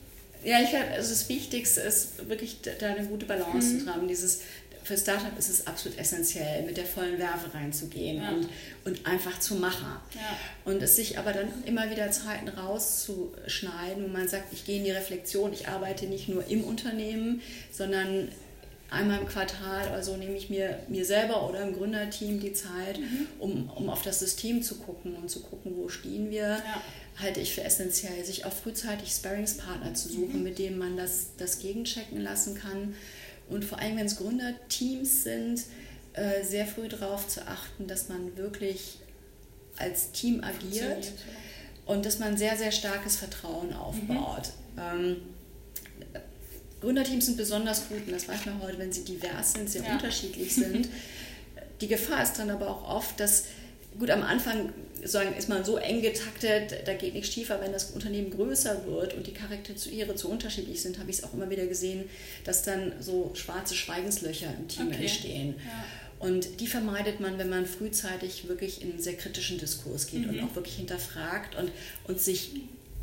Ja, 0.44 0.61
ich 0.61 0.71
glaube, 0.71 0.87
also 0.87 1.11
das 1.11 1.28
Wichtigste 1.28 1.82
ist 1.82 2.28
wirklich 2.28 2.59
da 2.62 2.87
eine 2.87 3.06
gute 3.06 3.26
Balance 3.26 3.75
mhm. 3.75 3.80
zu 3.80 3.87
haben. 3.94 4.09
Dieses, 4.09 4.40
für 4.84 4.96
Startup 4.96 5.36
ist 5.38 5.48
es 5.48 5.66
absolut 5.66 5.98
essentiell, 5.98 6.62
mit 6.62 6.76
der 6.76 6.86
vollen 6.86 7.18
Werfe 7.18 7.52
reinzugehen 7.54 8.18
ja. 8.18 8.30
und, 8.30 8.48
und 8.84 9.06
einfach 9.06 9.38
zu 9.38 9.54
machen. 9.56 9.86
Ja. 10.14 10.36
Und 10.64 10.82
es 10.82 10.96
sich 10.96 11.18
aber 11.18 11.32
dann 11.32 11.48
immer 11.64 11.90
wieder 11.90 12.10
Zeiten 12.10 12.48
rauszuschneiden, 12.48 14.04
wo 14.04 14.08
man 14.08 14.28
sagt, 14.28 14.52
ich 14.52 14.64
gehe 14.64 14.78
in 14.78 14.84
die 14.84 14.90
Reflexion, 14.90 15.52
ich 15.52 15.68
arbeite 15.68 16.06
nicht 16.06 16.28
nur 16.28 16.46
im 16.48 16.64
Unternehmen, 16.64 17.42
sondern 17.70 18.28
einmal 18.92 19.20
im 19.20 19.26
Quartal 19.26 19.88
oder 19.88 20.02
so 20.02 20.16
nehme 20.16 20.36
ich 20.36 20.50
mir, 20.50 20.78
mir 20.88 21.04
selber 21.04 21.48
oder 21.48 21.62
im 21.62 21.74
Gründerteam 21.74 22.40
die 22.40 22.52
Zeit, 22.52 22.98
mhm. 22.98 23.26
um, 23.38 23.70
um 23.70 23.88
auf 23.88 24.02
das 24.02 24.20
System 24.20 24.62
zu 24.62 24.76
gucken 24.76 25.16
und 25.16 25.30
zu 25.30 25.40
gucken, 25.40 25.72
wo 25.76 25.88
stehen 25.88 26.30
wir. 26.30 26.48
Ja. 26.48 26.82
Halte 27.20 27.40
ich 27.40 27.54
für 27.54 27.62
essentiell, 27.62 28.24
sich 28.24 28.44
auch 28.44 28.52
frühzeitig 28.52 29.10
Sparringspartner 29.10 29.94
zu 29.94 30.08
suchen, 30.08 30.38
mhm. 30.38 30.42
mit 30.42 30.58
denen 30.58 30.78
man 30.78 30.96
das, 30.96 31.28
das 31.38 31.58
gegenchecken 31.58 32.20
lassen 32.20 32.54
kann. 32.54 32.94
Und 33.52 33.64
vor 33.64 33.78
allem, 33.78 33.97
wenn 33.97 34.06
es 34.06 34.16
Gründerteams 34.16 35.25
sind, 35.25 35.62
äh, 36.14 36.44
sehr 36.44 36.66
früh 36.66 36.88
darauf 36.88 37.28
zu 37.28 37.47
achten, 37.47 37.87
dass 37.87 38.09
man 38.09 38.37
wirklich 38.37 38.99
als 39.76 40.12
Team 40.12 40.42
agiert 40.42 41.12
und 41.87 42.04
dass 42.04 42.18
man 42.18 42.37
sehr, 42.37 42.56
sehr 42.56 42.73
starkes 42.73 43.16
Vertrauen 43.16 43.73
aufbaut. 43.73 44.50
Mhm. 44.76 44.82
Ähm, 44.82 45.16
Gründerteams 46.80 47.26
sind 47.26 47.37
besonders 47.37 47.88
gut, 47.88 48.06
und 48.06 48.12
das 48.12 48.28
weiß 48.28 48.44
man 48.47 48.61
heute, 48.61 48.78
wenn 48.78 48.92
sie 48.92 49.04
divers 49.04 49.52
sind, 49.52 49.71
sehr 49.71 49.85
ja. 49.85 49.92
unterschiedlich 49.92 50.54
sind. 50.54 50.88
Die 51.80 51.88
Gefahr 51.88 52.23
ist 52.23 52.38
dann 52.38 52.50
aber 52.50 52.68
auch 52.68 52.88
oft, 52.88 53.18
dass, 53.18 53.44
gut, 53.99 54.11
am 54.11 54.23
Anfang 54.23 54.73
sagen, 55.04 55.35
ist 55.37 55.49
man 55.49 55.64
so 55.64 55.76
eng 55.76 56.02
getaktet, 56.02 56.87
da 56.87 56.94
geht 56.94 57.14
nichts 57.14 57.30
tiefer. 57.30 57.61
Wenn 57.61 57.73
das 57.73 57.90
Unternehmen 57.90 58.30
größer 58.30 58.87
wird 58.87 59.14
und 59.14 59.26
die 59.26 59.32
Charaktere 59.32 60.14
zu 60.14 60.28
unterschiedlich 60.28 60.80
sind, 60.80 60.99
habe 60.99 61.11
ich 61.11 61.18
es 61.18 61.25
auch 61.25 61.35
immer 61.35 61.50
wieder 61.50 61.66
gesehen, 61.66 62.04
dass 62.44 62.62
dann 62.62 62.92
so 63.00 63.32
schwarze 63.35 63.75
Schweigenslöcher 63.75 64.52
im 64.59 64.68
Team 64.68 64.88
okay. 64.88 65.02
entstehen. 65.02 65.54
Ja. 65.64 65.85
Und 66.26 66.61
die 66.61 66.68
vermeidet 66.68 67.18
man, 67.18 67.37
wenn 67.38 67.49
man 67.49 67.66
frühzeitig 67.66 68.47
wirklich 68.47 68.80
in 68.80 68.92
einen 68.92 69.02
sehr 69.02 69.16
kritischen 69.16 69.59
Diskurs 69.59 70.06
geht 70.06 70.21
mhm. 70.21 70.30
und 70.30 70.40
auch 70.44 70.54
wirklich 70.54 70.76
hinterfragt 70.76 71.56
und, 71.56 71.73
und 72.04 72.21
sich 72.21 72.52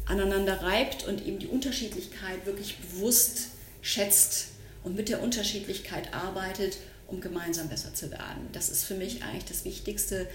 aneinander 0.06 0.62
reibt 0.62 1.06
und 1.08 1.26
eben 1.28 1.38
die 1.38 1.48
Unterschiedlichkeit 1.48 2.46
wirklich 2.46 2.78
bewusst 2.78 3.50
schätzt 3.82 4.48
und 4.84 4.96
mit 4.96 5.10
der 5.10 5.22
Unterschiedlichkeit 5.22 6.14
arbeitet, 6.14 6.78
um 7.08 7.22
gemeinsam 7.22 7.68
besser 7.68 7.94
zu 7.94 8.10
werden. 8.12 8.48
Das 8.54 8.70
ist 8.70 8.86
für 8.86 8.96
mich 8.96 9.24
eigentlich 9.24 9.46
das 9.46 9.66
Wichtigste, 9.66 10.28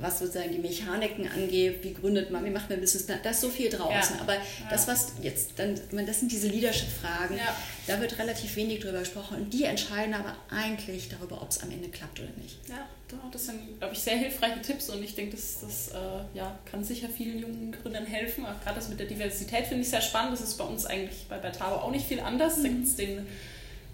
was 0.00 0.18
sozusagen 0.18 0.52
die 0.52 0.58
Mechaniken 0.58 1.28
angeht, 1.28 1.82
wie 1.82 1.94
gründet 1.94 2.30
man, 2.30 2.44
wie 2.44 2.50
macht 2.50 2.70
man 2.70 2.80
Business, 2.80 3.06
da 3.06 3.30
ist 3.30 3.40
so 3.40 3.48
viel 3.48 3.68
draußen. 3.68 4.16
Ja. 4.16 4.22
Aber 4.22 4.34
ja. 4.34 4.40
das, 4.70 4.86
was 4.86 5.12
jetzt 5.22 5.52
dann, 5.56 5.74
das 6.06 6.20
sind 6.20 6.30
diese 6.30 6.48
Leadership-Fragen, 6.48 7.36
ja. 7.36 7.56
da 7.86 8.00
wird 8.00 8.18
relativ 8.18 8.54
wenig 8.56 8.80
drüber 8.80 9.00
gesprochen 9.00 9.38
und 9.38 9.52
die 9.52 9.64
entscheiden 9.64 10.14
aber 10.14 10.36
eigentlich 10.50 11.08
darüber, 11.08 11.42
ob 11.42 11.50
es 11.50 11.62
am 11.62 11.70
Ende 11.70 11.88
klappt 11.88 12.20
oder 12.20 12.30
nicht. 12.40 12.58
Ja, 12.68 12.86
das 13.32 13.46
sind, 13.46 13.78
glaube 13.78 13.94
ich, 13.94 14.00
sehr 14.00 14.16
hilfreiche 14.16 14.60
Tipps 14.62 14.90
und 14.90 15.02
ich 15.02 15.14
denke, 15.14 15.36
das, 15.36 15.60
das 15.60 15.88
äh, 15.88 16.36
ja, 16.36 16.58
kann 16.70 16.84
sicher 16.84 17.08
vielen 17.08 17.38
jungen 17.38 17.72
Gründern 17.82 18.06
helfen. 18.06 18.44
Auch 18.44 18.60
gerade 18.62 18.76
das 18.76 18.88
mit 18.88 19.00
der 19.00 19.06
Diversität 19.06 19.66
finde 19.66 19.82
ich 19.82 19.88
sehr 19.88 20.02
spannend. 20.02 20.32
Das 20.32 20.42
ist 20.42 20.56
bei 20.56 20.64
uns 20.64 20.84
eigentlich 20.84 21.26
bei, 21.28 21.38
bei 21.38 21.50
Tabo 21.50 21.76
auch 21.76 21.90
nicht 21.90 22.06
viel 22.06 22.20
anders. 22.20 22.58
Mhm. 22.58 22.62
Da 22.62 22.68
gibt 22.68 22.86
es 22.86 22.96
den 22.96 23.26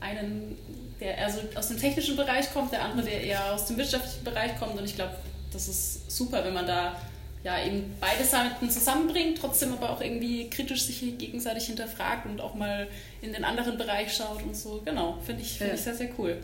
einen, 0.00 0.58
der 1.00 1.16
eher 1.16 1.30
so 1.30 1.40
aus 1.54 1.68
dem 1.68 1.78
technischen 1.78 2.16
Bereich 2.16 2.52
kommt, 2.52 2.72
der 2.72 2.82
andere, 2.82 3.06
der 3.06 3.22
eher 3.22 3.54
aus 3.54 3.66
dem 3.66 3.76
wirtschaftlichen 3.76 4.24
Bereich 4.24 4.58
kommt 4.58 4.78
und 4.78 4.84
ich 4.84 4.94
glaube, 4.94 5.14
das 5.54 5.68
ist 5.68 6.10
super, 6.10 6.44
wenn 6.44 6.54
man 6.54 6.66
da 6.66 6.96
ja 7.44 7.62
eben 7.62 7.94
beide 8.00 8.24
Seiten 8.24 8.70
zusammenbringt, 8.70 9.38
trotzdem 9.38 9.72
aber 9.72 9.90
auch 9.90 10.00
irgendwie 10.00 10.48
kritisch 10.48 10.84
sich 10.84 11.00
gegenseitig 11.18 11.66
hinterfragt 11.66 12.26
und 12.26 12.40
auch 12.40 12.54
mal 12.54 12.88
in 13.20 13.32
den 13.32 13.44
anderen 13.44 13.76
Bereich 13.76 14.14
schaut 14.14 14.42
und 14.42 14.56
so. 14.56 14.80
Genau, 14.84 15.18
finde 15.24 15.42
ich, 15.42 15.58
find 15.58 15.68
ja. 15.68 15.74
ich 15.74 15.82
sehr, 15.82 15.94
sehr 15.94 16.08
cool. 16.18 16.38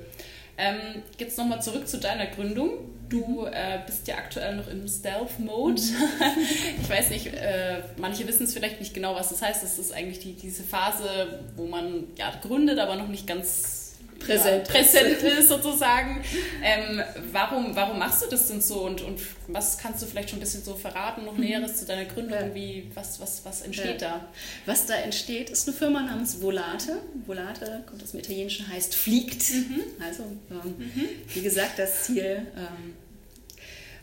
Ähm, 0.59 1.03
jetzt 1.19 1.39
nochmal 1.39 1.63
zurück 1.63 1.89
zu 1.89 1.99
deiner 1.99 2.27
Gründung. 2.27 2.71
Du 3.09 3.47
äh, 3.47 3.81
bist 3.87 4.07
ja 4.09 4.17
aktuell 4.17 4.57
noch 4.57 4.69
im 4.69 4.87
Stealth-Mode. 4.87 5.81
Mhm. 5.81 6.83
ich 6.83 6.89
weiß 6.89 7.09
nicht, 7.11 7.29
äh, 7.29 7.83
manche 7.97 8.29
wissen 8.29 8.45
es 8.45 8.53
vielleicht 8.53 8.79
nicht 8.79 8.93
genau, 8.93 9.15
was 9.15 9.31
das 9.31 9.41
heißt. 9.41 9.63
Das 9.63 9.79
ist 9.79 9.93
eigentlich 9.93 10.19
die, 10.19 10.35
diese 10.35 10.63
Phase, 10.63 11.41
wo 11.57 11.67
man 11.67 12.09
ja 12.19 12.31
gründet, 12.43 12.79
aber 12.79 12.97
noch 12.97 13.09
nicht 13.09 13.27
ganz 13.27 13.80
präsent, 14.21 14.69
ja, 14.69 14.73
präsent 14.73 15.23
ist 15.23 15.49
sozusagen. 15.49 16.23
Ähm, 16.63 17.03
warum, 17.33 17.75
warum 17.75 17.99
machst 17.99 18.23
du 18.23 18.27
das 18.29 18.47
denn 18.49 18.61
so 18.61 18.83
und, 18.83 19.03
und 19.03 19.21
was 19.49 19.79
kannst 19.79 20.03
du 20.03 20.07
vielleicht 20.07 20.31
schon 20.31 20.39
ein 20.39 20.43
bisschen 20.43 20.63
so 20.63 20.75
verraten, 20.75 21.25
noch 21.25 21.35
mhm. 21.35 21.41
Näheres 21.41 21.77
zu 21.79 21.87
deiner 21.87 22.05
Gründung? 22.05 22.39
Ja. 22.39 22.55
Wie, 22.55 22.91
was, 22.95 23.21
was, 23.21 23.45
was 23.45 23.63
entsteht 23.63 24.03
ja. 24.03 24.09
da? 24.09 24.29
Was 24.67 24.87
da 24.87 24.95
entsteht, 24.95 25.51
ist 25.51 25.67
eine 25.67 25.77
Firma 25.77 26.03
namens 26.03 26.41
Volate. 26.41 26.99
Volate 27.27 27.83
kommt 27.87 28.03
aus 28.03 28.13
dem 28.13 28.21
Italienischen, 28.21 28.69
heißt 28.69 28.95
fliegt. 28.95 29.51
Mhm. 29.51 29.83
Also, 30.07 30.23
ähm, 30.51 30.75
mhm. 30.79 31.09
wie 31.35 31.43
gesagt, 31.43 31.79
das 31.79 32.05
Ziel. 32.05 32.47
Ähm, 32.57 32.95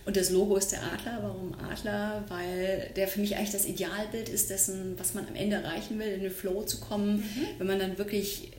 und 0.07 0.15
das 0.15 0.29
Logo 0.29 0.55
ist 0.55 0.71
der 0.71 0.81
Adler. 0.83 1.19
Warum 1.21 1.53
Adler? 1.69 2.23
Weil 2.29 2.91
der 2.95 3.09
für 3.09 3.19
mich 3.19 3.35
eigentlich 3.35 3.51
das 3.51 3.65
Idealbild 3.65 4.29
ist 4.29 4.49
dessen, 4.49 4.97
was 4.97 5.13
man 5.13 5.27
am 5.27 5.35
Ende 5.35 5.57
erreichen 5.57 5.99
will, 5.99 6.07
in 6.07 6.21
den 6.21 6.31
Flow 6.31 6.63
zu 6.63 6.79
kommen, 6.79 7.17
mhm. 7.17 7.45
wenn 7.57 7.67
man 7.67 7.77
dann 7.77 7.97
wirklich 7.97 8.51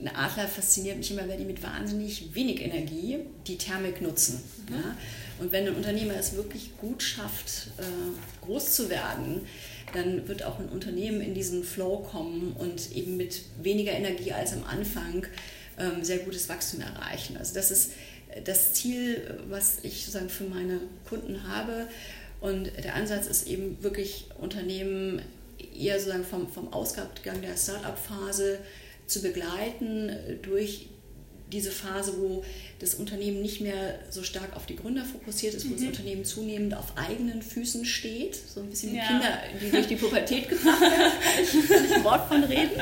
ein 0.00 0.08
Adler 0.14 0.48
fasziniert 0.48 0.98
mich 0.98 1.10
immer, 1.10 1.28
weil 1.28 1.38
die 1.38 1.44
mit 1.44 1.62
wahnsinnig 1.62 2.34
wenig 2.34 2.60
Energie 2.60 3.18
die 3.46 3.58
Thermik 3.58 4.00
nutzen. 4.00 4.42
Mhm. 4.68 4.74
Ja? 4.74 4.96
Und 5.38 5.52
wenn 5.52 5.66
ein 5.66 5.74
Unternehmer 5.74 6.14
es 6.14 6.34
wirklich 6.34 6.76
gut 6.78 7.02
schafft, 7.02 7.68
äh, 7.78 8.44
groß 8.44 8.74
zu 8.74 8.90
werden, 8.90 9.42
dann 9.92 10.26
wird 10.28 10.44
auch 10.44 10.58
ein 10.58 10.68
Unternehmen 10.68 11.20
in 11.20 11.34
diesen 11.34 11.64
Flow 11.64 11.98
kommen 11.98 12.54
und 12.58 12.92
eben 12.92 13.16
mit 13.16 13.42
weniger 13.62 13.92
Energie 13.92 14.32
als 14.32 14.52
am 14.52 14.64
Anfang 14.64 15.26
ähm, 15.78 16.04
sehr 16.04 16.18
gutes 16.18 16.48
Wachstum 16.48 16.80
erreichen. 16.80 17.36
Also 17.36 17.54
das 17.54 17.70
ist 17.70 17.92
das 18.44 18.72
Ziel, 18.72 19.38
was 19.48 19.78
ich 19.82 20.04
sozusagen 20.04 20.30
für 20.30 20.44
meine 20.44 20.80
Kunden 21.08 21.46
habe. 21.48 21.88
Und 22.40 22.70
der 22.82 22.94
Ansatz 22.94 23.26
ist 23.26 23.46
eben 23.46 23.82
wirklich 23.82 24.26
Unternehmen 24.38 25.22
eher 25.76 25.98
sozusagen 25.98 26.24
vom, 26.24 26.48
vom 26.48 26.72
Ausgangsgang 26.72 27.40
der 27.40 27.56
Start-up-Phase 27.56 28.58
zu 29.12 29.20
begleiten 29.20 30.16
durch 30.42 30.88
diese 31.52 31.70
Phase, 31.70 32.14
wo 32.18 32.42
das 32.78 32.94
Unternehmen 32.94 33.42
nicht 33.42 33.60
mehr 33.60 33.98
so 34.10 34.22
stark 34.22 34.56
auf 34.56 34.66
die 34.66 34.76
Gründer 34.76 35.04
fokussiert 35.04 35.54
ist, 35.54 35.66
wo 35.66 35.74
mhm. 35.74 35.76
das 35.76 35.86
Unternehmen 35.86 36.24
zunehmend 36.24 36.74
auf 36.74 36.96
eigenen 36.96 37.42
Füßen 37.42 37.84
steht, 37.84 38.34
so 38.34 38.60
ein 38.60 38.70
bisschen 38.70 38.94
ja. 38.94 39.06
Kinder, 39.06 39.38
die 39.60 39.70
durch 39.70 39.86
die 39.86 39.96
Pubertät 39.96 40.48
gebracht 40.48 40.80
werden, 40.80 41.12
kann 41.68 41.84
ich 41.84 41.94
ein 41.94 42.04
Wort 42.04 42.28
von 42.28 42.42
reden, 42.44 42.80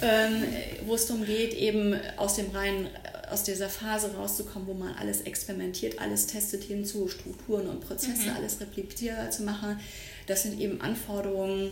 ähm, 0.00 0.44
wo 0.86 0.94
es 0.94 1.06
darum 1.06 1.24
geht, 1.24 1.54
eben 1.54 1.94
aus 2.16 2.36
dem 2.36 2.50
reinen 2.50 2.88
aus 3.30 3.44
dieser 3.44 3.70
Phase 3.70 4.14
rauszukommen, 4.14 4.68
wo 4.68 4.74
man 4.74 4.94
alles 4.94 5.22
experimentiert, 5.22 5.98
alles 5.98 6.26
testet 6.26 6.64
hinzu, 6.64 7.08
Strukturen 7.08 7.66
und 7.66 7.80
Prozesse, 7.80 8.28
mhm. 8.28 8.36
alles 8.36 8.60
replizierbar 8.60 9.30
zu 9.30 9.42
machen. 9.42 9.80
Das 10.26 10.42
sind 10.42 10.60
eben 10.60 10.82
Anforderungen, 10.82 11.70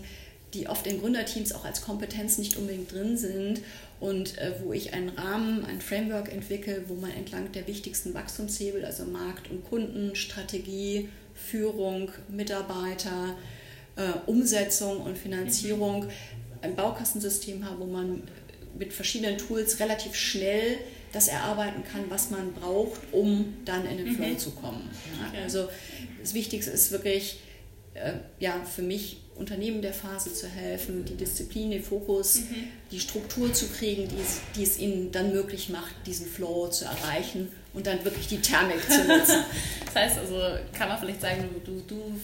die 0.54 0.69
oft 0.69 0.87
in 0.87 1.00
Gründerteams 1.00 1.52
auch 1.52 1.64
als 1.64 1.83
Kompetenz 1.83 2.38
nicht 2.38 2.57
unbedingt 2.57 2.92
drin 2.92 3.16
sind 3.16 3.61
und 4.00 4.38
äh, 4.38 4.54
wo 4.62 4.73
ich 4.73 4.95
einen 4.95 5.11
Rahmen, 5.11 5.64
ein 5.64 5.80
Framework 5.80 6.33
entwickle, 6.33 6.85
wo 6.88 6.95
man 6.95 7.11
entlang 7.12 7.52
der 7.52 7.66
wichtigsten 7.66 8.14
Wachstumshebel, 8.14 8.85
also 8.85 9.04
Markt 9.04 9.50
und 9.50 9.69
Kunden, 9.69 10.16
Strategie, 10.16 11.09
Führung, 11.35 12.11
Mitarbeiter, 12.28 13.37
äh, 13.97 14.12
Umsetzung 14.26 15.00
und 15.02 15.16
Finanzierung 15.16 16.07
ein 16.62 16.75
Baukastensystem 16.75 17.64
hat, 17.64 17.78
wo 17.78 17.87
man 17.87 18.23
mit 18.78 18.92
verschiedenen 18.92 19.38
Tools 19.38 19.80
relativ 19.80 20.14
schnell 20.14 20.78
das 21.12 21.28
erarbeiten 21.28 21.83
kann, 21.85 22.04
was 22.09 22.30
man 22.30 22.52
braucht, 22.52 23.00
um 23.12 23.54
dann 23.64 23.85
in 23.87 23.99
den 23.99 24.14
Flow 24.14 24.28
mhm. 24.28 24.38
zu 24.38 24.50
kommen. 24.52 24.88
Ja. 25.35 25.42
Also 25.42 25.69
das 26.21 26.35
Wichtigste 26.35 26.71
ist 26.71 26.92
wirklich, 26.92 27.40
äh, 27.95 28.12
ja, 28.38 28.62
für 28.64 28.83
mich 28.83 29.19
Unternehmen 29.40 29.80
der 29.80 29.94
Phase 29.94 30.32
zu 30.35 30.47
helfen, 30.47 31.04
die 31.06 31.16
Disziplin, 31.16 31.70
den 31.70 31.82
Fokus, 31.82 32.40
mhm. 32.40 32.68
die 32.92 33.00
Struktur 33.00 33.52
zu 33.52 33.66
kriegen, 33.68 34.06
die 34.06 34.20
es, 34.20 34.40
die 34.54 34.62
es 34.62 34.78
ihnen 34.78 35.11
dann 35.11 35.32
möglich 35.32 35.70
macht, 35.70 35.94
diesen 36.06 36.26
Flow 36.26 36.68
zu 36.68 36.85
erreichen 36.85 37.50
und 37.73 37.87
dann 37.87 38.04
wirklich 38.04 38.28
die 38.28 38.40
Thermik 38.40 38.82
zu 38.82 39.02
nutzen. 39.04 39.44
das 39.87 39.94
heißt 39.94 40.18
also, 40.18 40.38
kann 40.76 40.88
man 40.88 40.99
vielleicht 40.99 41.23
sagen, 41.23 41.49
du, 41.64 41.82
du 41.88 42.20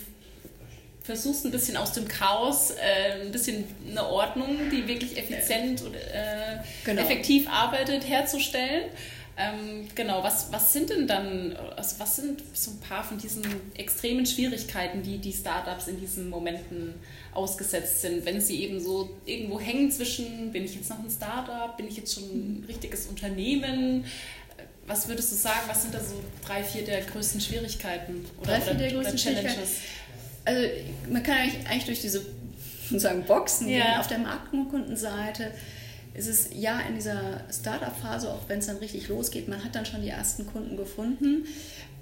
versuchst 1.02 1.46
ein 1.46 1.52
bisschen 1.52 1.76
aus 1.76 1.92
dem 1.92 2.06
Chaos 2.06 2.72
äh, 2.72 3.22
ein 3.22 3.32
bisschen 3.32 3.64
eine 3.88 4.04
Ordnung, 4.04 4.68
die 4.70 4.86
wirklich 4.86 5.16
effizient 5.16 5.82
und 5.82 5.94
äh, 5.94 6.58
genau. 6.84 7.00
effektiv 7.00 7.48
arbeitet, 7.48 8.06
herzustellen. 8.06 8.90
Ähm, 9.38 9.86
genau, 9.94 10.22
was, 10.22 10.50
was 10.50 10.72
sind 10.72 10.88
denn 10.88 11.06
dann, 11.06 11.54
also 11.76 11.96
was 11.98 12.16
sind 12.16 12.42
so 12.54 12.70
ein 12.70 12.80
paar 12.80 13.04
von 13.04 13.18
diesen 13.18 13.42
extremen 13.76 14.24
Schwierigkeiten, 14.24 15.02
die 15.02 15.18
die 15.18 15.32
Startups 15.32 15.88
in 15.88 16.00
diesen 16.00 16.30
Momenten 16.30 16.94
ausgesetzt 17.34 18.00
sind, 18.00 18.24
wenn 18.24 18.40
sie 18.40 18.62
eben 18.62 18.80
so 18.80 19.10
irgendwo 19.26 19.60
hängen 19.60 19.90
zwischen, 19.90 20.52
bin 20.52 20.64
ich 20.64 20.74
jetzt 20.74 20.88
noch 20.88 20.98
ein 20.98 21.10
Startup, 21.10 21.76
bin 21.76 21.86
ich 21.86 21.98
jetzt 21.98 22.14
schon 22.14 22.24
ein 22.24 22.64
richtiges 22.66 23.08
Unternehmen? 23.08 24.06
Was 24.86 25.06
würdest 25.06 25.32
du 25.32 25.36
sagen, 25.36 25.60
was 25.66 25.82
sind 25.82 25.92
da 25.92 26.00
so 26.00 26.14
drei, 26.46 26.64
vier 26.64 26.84
der 26.84 27.02
größten 27.02 27.40
Schwierigkeiten 27.40 28.24
oder, 28.40 28.52
drei, 28.52 28.60
vier 28.62 28.74
der 28.74 28.92
größten 28.92 29.16
Challenges? 29.18 29.80
Also 30.46 30.66
man 31.10 31.22
kann 31.22 31.36
eigentlich, 31.36 31.68
eigentlich 31.68 31.84
durch 31.84 32.00
diese 32.00 32.24
sagen 32.90 33.24
Boxen 33.24 33.68
ja. 33.68 34.00
auf 34.00 34.06
der 34.06 34.18
Markenkundenseite 34.18 35.52
ist 36.16 36.28
es 36.28 36.48
ja 36.54 36.80
in 36.80 36.94
dieser 36.94 37.44
Startup-Phase, 37.52 38.30
auch 38.30 38.48
wenn 38.48 38.60
es 38.60 38.66
dann 38.66 38.78
richtig 38.78 39.08
losgeht, 39.08 39.48
man 39.48 39.62
hat 39.62 39.74
dann 39.74 39.84
schon 39.84 40.00
die 40.00 40.08
ersten 40.08 40.46
Kunden 40.46 40.76
gefunden, 40.76 41.44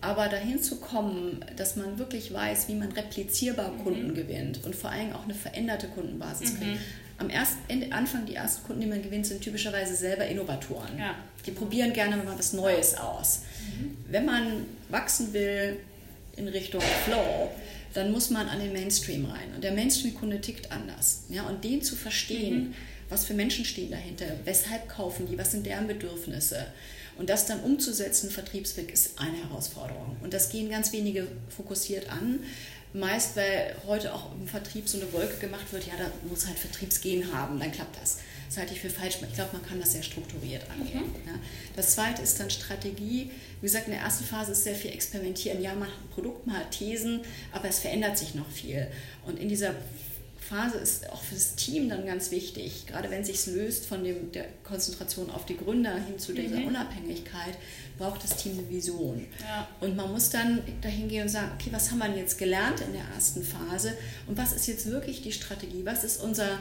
aber 0.00 0.28
dahin 0.28 0.62
zu 0.62 0.76
kommen, 0.76 1.44
dass 1.56 1.76
man 1.76 1.98
wirklich 1.98 2.32
weiß, 2.32 2.68
wie 2.68 2.74
man 2.74 2.92
replizierbar 2.92 3.72
mhm. 3.72 3.82
Kunden 3.82 4.14
gewinnt 4.14 4.64
und 4.64 4.74
vor 4.74 4.90
allem 4.90 5.12
auch 5.12 5.24
eine 5.24 5.34
veränderte 5.34 5.88
Kundenbasis 5.88 6.52
mhm. 6.52 6.58
kriegt. 6.58 6.80
Am 7.18 7.30
ersten, 7.30 7.92
Anfang 7.92 8.26
die 8.26 8.34
ersten 8.34 8.66
Kunden, 8.66 8.82
die 8.82 8.86
man 8.86 9.02
gewinnt, 9.02 9.26
sind 9.26 9.40
typischerweise 9.40 9.94
selber 9.94 10.26
Innovatoren. 10.26 10.98
Ja. 10.98 11.14
Die 11.46 11.52
probieren 11.52 11.92
gerne 11.92 12.16
mal 12.16 12.38
was 12.38 12.52
Neues 12.52 12.96
aus. 12.96 13.42
Mhm. 13.66 13.96
Wenn 14.10 14.24
man 14.24 14.66
wachsen 14.90 15.32
will 15.32 15.78
in 16.36 16.48
Richtung 16.48 16.82
Flow, 17.04 17.50
dann 17.94 18.10
muss 18.10 18.30
man 18.30 18.48
an 18.48 18.58
den 18.58 18.72
Mainstream 18.72 19.24
rein. 19.26 19.54
Und 19.54 19.62
der 19.62 19.72
Mainstream-Kunde 19.72 20.40
tickt 20.40 20.72
anders. 20.72 21.24
Ja? 21.28 21.44
Und 21.44 21.62
den 21.62 21.82
zu 21.82 21.94
verstehen, 21.96 22.68
mhm 22.68 22.74
was 23.14 23.24
für 23.24 23.34
Menschen 23.34 23.64
stehen 23.64 23.90
dahinter, 23.90 24.26
weshalb 24.44 24.88
kaufen 24.88 25.26
die, 25.26 25.38
was 25.38 25.52
sind 25.52 25.64
deren 25.64 25.86
Bedürfnisse. 25.86 26.66
Und 27.16 27.30
das 27.30 27.46
dann 27.46 27.60
umzusetzen, 27.60 28.28
Vertriebsweg, 28.28 28.92
ist 28.92 29.20
eine 29.20 29.36
Herausforderung. 29.36 30.16
Und 30.20 30.34
das 30.34 30.50
gehen 30.50 30.68
ganz 30.68 30.92
wenige 30.92 31.28
fokussiert 31.48 32.10
an. 32.10 32.40
Meist, 32.92 33.36
weil 33.36 33.74
heute 33.86 34.12
auch 34.14 34.32
im 34.32 34.46
Vertrieb 34.46 34.88
so 34.88 35.00
eine 35.00 35.12
Wolke 35.12 35.36
gemacht 35.38 35.72
wird, 35.72 35.86
ja, 35.86 35.94
da 35.98 36.10
muss 36.28 36.46
halt 36.46 36.58
Vertriebsgehen 36.58 37.32
haben, 37.32 37.58
dann 37.58 37.72
klappt 37.72 38.00
das. 38.00 38.18
Das 38.48 38.58
halte 38.58 38.72
ich 38.72 38.80
für 38.80 38.90
falsch. 38.90 39.18
Ich 39.20 39.34
glaube, 39.34 39.50
man 39.52 39.66
kann 39.66 39.80
das 39.80 39.92
sehr 39.92 40.02
strukturiert 40.02 40.62
angehen. 40.70 41.00
Mhm. 41.00 41.26
Ja. 41.26 41.34
Das 41.74 41.94
zweite 41.94 42.22
ist 42.22 42.38
dann 42.38 42.50
Strategie. 42.50 43.30
Wie 43.60 43.66
gesagt, 43.66 43.86
in 43.86 43.94
der 43.94 44.02
ersten 44.02 44.24
Phase 44.24 44.52
ist 44.52 44.64
sehr 44.64 44.74
viel 44.74 44.92
Experimentieren. 44.92 45.62
Ja, 45.62 45.74
man 45.74 45.88
hat 45.88 45.94
ein 46.04 46.10
Produkt, 46.14 46.46
man 46.46 46.56
hat 46.56 46.70
Thesen, 46.70 47.20
aber 47.52 47.68
es 47.68 47.78
verändert 47.78 48.18
sich 48.18 48.34
noch 48.34 48.48
viel. 48.48 48.86
Und 49.24 49.38
in 49.38 49.48
dieser 49.48 49.74
Phase 50.54 50.78
ist 50.78 51.10
auch 51.10 51.20
für 51.20 51.34
das 51.34 51.56
Team 51.56 51.88
dann 51.88 52.06
ganz 52.06 52.30
wichtig, 52.30 52.86
gerade 52.86 53.10
wenn 53.10 53.24
sich 53.24 53.44
löst 53.46 53.86
von 53.86 54.04
dem, 54.04 54.30
der 54.30 54.46
Konzentration 54.62 55.30
auf 55.30 55.46
die 55.46 55.56
Gründer 55.56 55.94
hin 55.96 56.18
zu 56.18 56.32
dieser 56.32 56.58
mhm. 56.58 56.68
Unabhängigkeit, 56.68 57.56
braucht 57.98 58.22
das 58.22 58.36
Team 58.36 58.52
eine 58.58 58.70
Vision. 58.70 59.26
Ja. 59.40 59.66
Und 59.80 59.96
man 59.96 60.12
muss 60.12 60.30
dann 60.30 60.62
dahin 60.80 61.08
gehen 61.08 61.22
und 61.22 61.28
sagen, 61.28 61.50
okay, 61.54 61.70
was 61.72 61.90
haben 61.90 61.98
wir 61.98 62.16
jetzt 62.16 62.38
gelernt 62.38 62.80
in 62.82 62.92
der 62.92 63.02
ersten 63.14 63.42
Phase 63.42 63.96
und 64.28 64.38
was 64.38 64.52
ist 64.52 64.68
jetzt 64.68 64.86
wirklich 64.86 65.22
die 65.22 65.32
Strategie, 65.32 65.84
was 65.84 66.04
ist 66.04 66.22
unser 66.22 66.60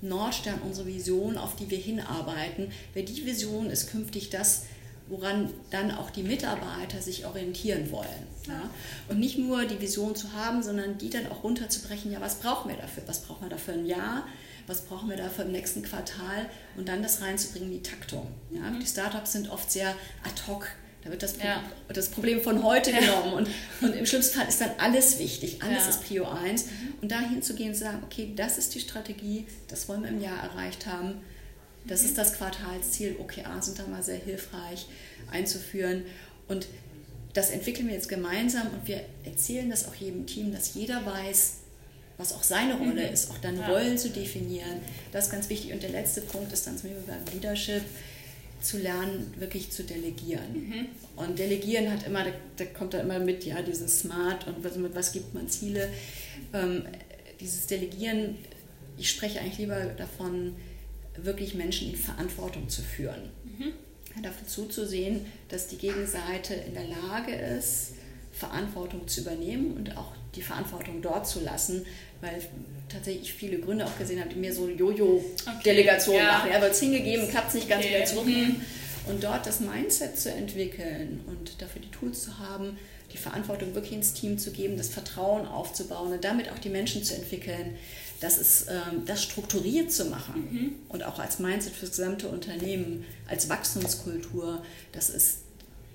Nordstern, 0.00 0.60
unsere 0.64 0.86
Vision, 0.86 1.36
auf 1.36 1.56
die 1.56 1.68
wir 1.70 1.78
hinarbeiten, 1.78 2.72
weil 2.94 3.04
die 3.04 3.26
Vision 3.26 3.68
ist 3.68 3.90
künftig 3.90 4.30
das, 4.30 4.64
woran 5.06 5.50
dann 5.70 5.90
auch 5.90 6.10
die 6.10 6.22
Mitarbeiter 6.22 7.00
sich 7.00 7.26
orientieren 7.26 7.90
wollen. 7.90 8.26
Ja? 8.48 8.70
Und 9.08 9.20
nicht 9.20 9.38
nur 9.38 9.64
die 9.64 9.80
Vision 9.80 10.16
zu 10.16 10.32
haben, 10.32 10.62
sondern 10.62 10.96
die 10.98 11.10
dann 11.10 11.26
auch 11.30 11.44
runterzubrechen, 11.44 12.10
ja, 12.10 12.20
was 12.20 12.36
brauchen 12.36 12.70
wir 12.70 12.76
dafür? 12.76 13.02
Was 13.06 13.20
brauchen 13.20 13.42
wir 13.42 13.50
dafür 13.50 13.74
ein 13.74 13.86
Jahr? 13.86 14.26
Was 14.66 14.82
brauchen 14.82 15.10
wir 15.10 15.18
dafür 15.18 15.44
im 15.44 15.52
nächsten 15.52 15.82
Quartal? 15.82 16.46
Und 16.76 16.88
dann 16.88 17.02
das 17.02 17.20
reinzubringen, 17.20 17.70
die 17.70 17.82
Taktung. 17.82 18.26
Ja? 18.50 18.70
Mhm. 18.70 18.80
Die 18.80 18.86
Startups 18.86 19.32
sind 19.32 19.50
oft 19.50 19.70
sehr 19.70 19.90
ad 20.24 20.42
hoc. 20.48 20.68
Da 21.02 21.10
wird 21.10 21.22
das, 21.22 21.36
ja. 21.36 21.62
das 21.88 22.08
Problem 22.08 22.40
von 22.40 22.62
heute 22.62 22.90
ja. 22.90 23.00
genommen. 23.00 23.34
Und, 23.34 23.48
und 23.82 23.94
im 23.94 24.06
schlimmsten 24.06 24.38
Fall 24.38 24.48
ist 24.48 24.62
dann 24.62 24.70
alles 24.78 25.18
wichtig. 25.18 25.62
Alles 25.62 25.86
ist 25.86 26.04
Prio 26.04 26.26
1. 26.26 26.64
Mhm. 26.64 26.70
Und 27.02 27.12
da 27.12 27.20
hinzugehen 27.20 27.70
und 27.70 27.74
zu 27.74 27.84
sagen, 27.84 28.02
okay, 28.04 28.32
das 28.34 28.56
ist 28.56 28.74
die 28.74 28.80
Strategie, 28.80 29.46
das 29.68 29.86
wollen 29.86 30.02
wir 30.02 30.08
im 30.08 30.22
Jahr 30.22 30.42
erreicht 30.42 30.86
haben 30.86 31.20
das 31.86 32.02
ist 32.02 32.16
das 32.16 32.34
Quartalsziel. 32.34 33.16
OKR 33.18 33.60
sind 33.60 33.78
da 33.78 33.86
mal 33.86 34.02
sehr 34.02 34.18
hilfreich 34.18 34.86
einzuführen. 35.30 36.04
Und 36.48 36.66
das 37.32 37.50
entwickeln 37.50 37.88
wir 37.88 37.94
jetzt 37.94 38.08
gemeinsam 38.08 38.68
und 38.68 38.86
wir 38.86 39.04
erzählen 39.24 39.68
das 39.68 39.88
auch 39.88 39.94
jedem 39.94 40.26
Team, 40.26 40.52
dass 40.52 40.74
jeder 40.74 41.04
weiß, 41.04 41.54
was 42.16 42.32
auch 42.32 42.44
seine 42.44 42.74
Rolle 42.74 43.06
mhm. 43.06 43.12
ist, 43.12 43.30
auch 43.30 43.38
dann 43.38 43.58
ja. 43.58 43.66
Rollen 43.66 43.98
zu 43.98 44.08
definieren. 44.10 44.80
Das 45.12 45.26
ist 45.26 45.30
ganz 45.32 45.48
wichtig. 45.48 45.72
Und 45.72 45.82
der 45.82 45.90
letzte 45.90 46.20
Punkt 46.20 46.52
ist 46.52 46.66
dann 46.66 46.78
zum 46.78 46.90
Beispiel 46.90 47.06
beim 47.06 47.34
Leadership, 47.34 47.82
zu 48.64 48.78
lernen, 48.78 49.32
wirklich 49.38 49.70
zu 49.70 49.84
delegieren. 49.84 50.52
Mhm. 50.54 50.86
Und 51.16 51.38
delegieren 51.38 51.92
hat 51.92 52.06
immer, 52.06 52.24
da, 52.24 52.30
da, 52.56 52.64
kommt 52.64 52.94
da 52.94 53.00
immer 53.00 53.18
mit, 53.18 53.44
ja, 53.44 53.60
dieses 53.62 54.00
Smart 54.00 54.46
und 54.46 54.64
was, 54.64 54.76
mit 54.76 54.94
was 54.94 55.12
gibt 55.12 55.34
man 55.34 55.48
Ziele. 55.48 55.90
Ähm, 56.52 56.84
dieses 57.40 57.66
Delegieren, 57.66 58.38
ich 58.96 59.10
spreche 59.10 59.40
eigentlich 59.40 59.58
lieber 59.58 59.84
davon, 59.96 60.56
wirklich 61.16 61.54
Menschen 61.54 61.90
in 61.90 61.96
Verantwortung 61.96 62.68
zu 62.68 62.82
führen. 62.82 63.30
Mhm. 63.44 63.72
Dafür 64.22 64.46
zuzusehen, 64.46 65.26
dass 65.48 65.66
die 65.66 65.76
Gegenseite 65.76 66.54
in 66.54 66.74
der 66.74 66.86
Lage 66.86 67.34
ist, 67.34 67.94
Verantwortung 68.32 69.06
zu 69.08 69.20
übernehmen 69.20 69.74
und 69.76 69.96
auch 69.96 70.12
die 70.34 70.42
Verantwortung 70.42 71.02
dort 71.02 71.26
zu 71.26 71.40
lassen, 71.40 71.84
weil 72.20 72.40
tatsächlich 72.88 73.32
viele 73.32 73.58
Gründe 73.58 73.86
auch 73.86 73.96
gesehen 73.98 74.20
habe, 74.20 74.30
die 74.30 74.36
mir 74.38 74.52
so 74.52 74.68
Jojo-Delegation 74.68 76.16
okay, 76.16 76.24
ja. 76.24 76.32
machen. 76.32 76.50
Ja, 76.52 76.60
wird 76.60 76.72
es 76.72 76.80
hingegeben, 76.80 77.28
klappt 77.28 77.48
es 77.48 77.54
nicht 77.54 77.68
ganz 77.68 77.84
okay. 77.84 77.94
wieder 77.94 78.04
zurück. 78.04 78.26
Mhm. 78.26 78.60
Und 79.06 79.22
dort 79.22 79.46
das 79.46 79.60
Mindset 79.60 80.18
zu 80.18 80.30
entwickeln 80.30 81.20
und 81.26 81.60
dafür 81.60 81.82
die 81.82 81.90
Tools 81.90 82.24
zu 82.24 82.38
haben, 82.38 82.78
die 83.12 83.18
Verantwortung 83.18 83.74
wirklich 83.74 83.92
ins 83.92 84.14
Team 84.14 84.38
zu 84.38 84.50
geben, 84.50 84.76
das 84.76 84.88
Vertrauen 84.88 85.46
aufzubauen 85.46 86.12
und 86.12 86.24
damit 86.24 86.50
auch 86.50 86.58
die 86.58 86.70
Menschen 86.70 87.04
zu 87.04 87.14
entwickeln, 87.14 87.76
das 88.24 88.38
ist 88.38 88.68
ähm, 88.70 89.04
das 89.04 89.22
strukturiert 89.22 89.92
zu 89.92 90.06
machen 90.06 90.48
mhm. 90.50 90.74
und 90.88 91.04
auch 91.04 91.18
als 91.18 91.40
Mindset 91.40 91.74
fürs 91.74 91.90
gesamte 91.90 92.28
Unternehmen, 92.28 93.04
als 93.28 93.50
Wachstumskultur, 93.50 94.64
das 94.92 95.10
ist 95.10 95.40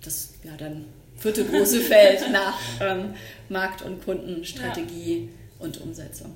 das 0.04 0.30
ja 0.44 0.56
dann 0.56 0.86
vierte 1.18 1.44
große 1.44 1.80
Feld 1.82 2.32
nach 2.32 2.56
ähm, 2.80 3.16
Markt- 3.50 3.82
und 3.82 4.06
Kundenstrategie 4.06 5.24
ja. 5.24 5.66
und 5.66 5.82
Umsetzung. 5.82 6.36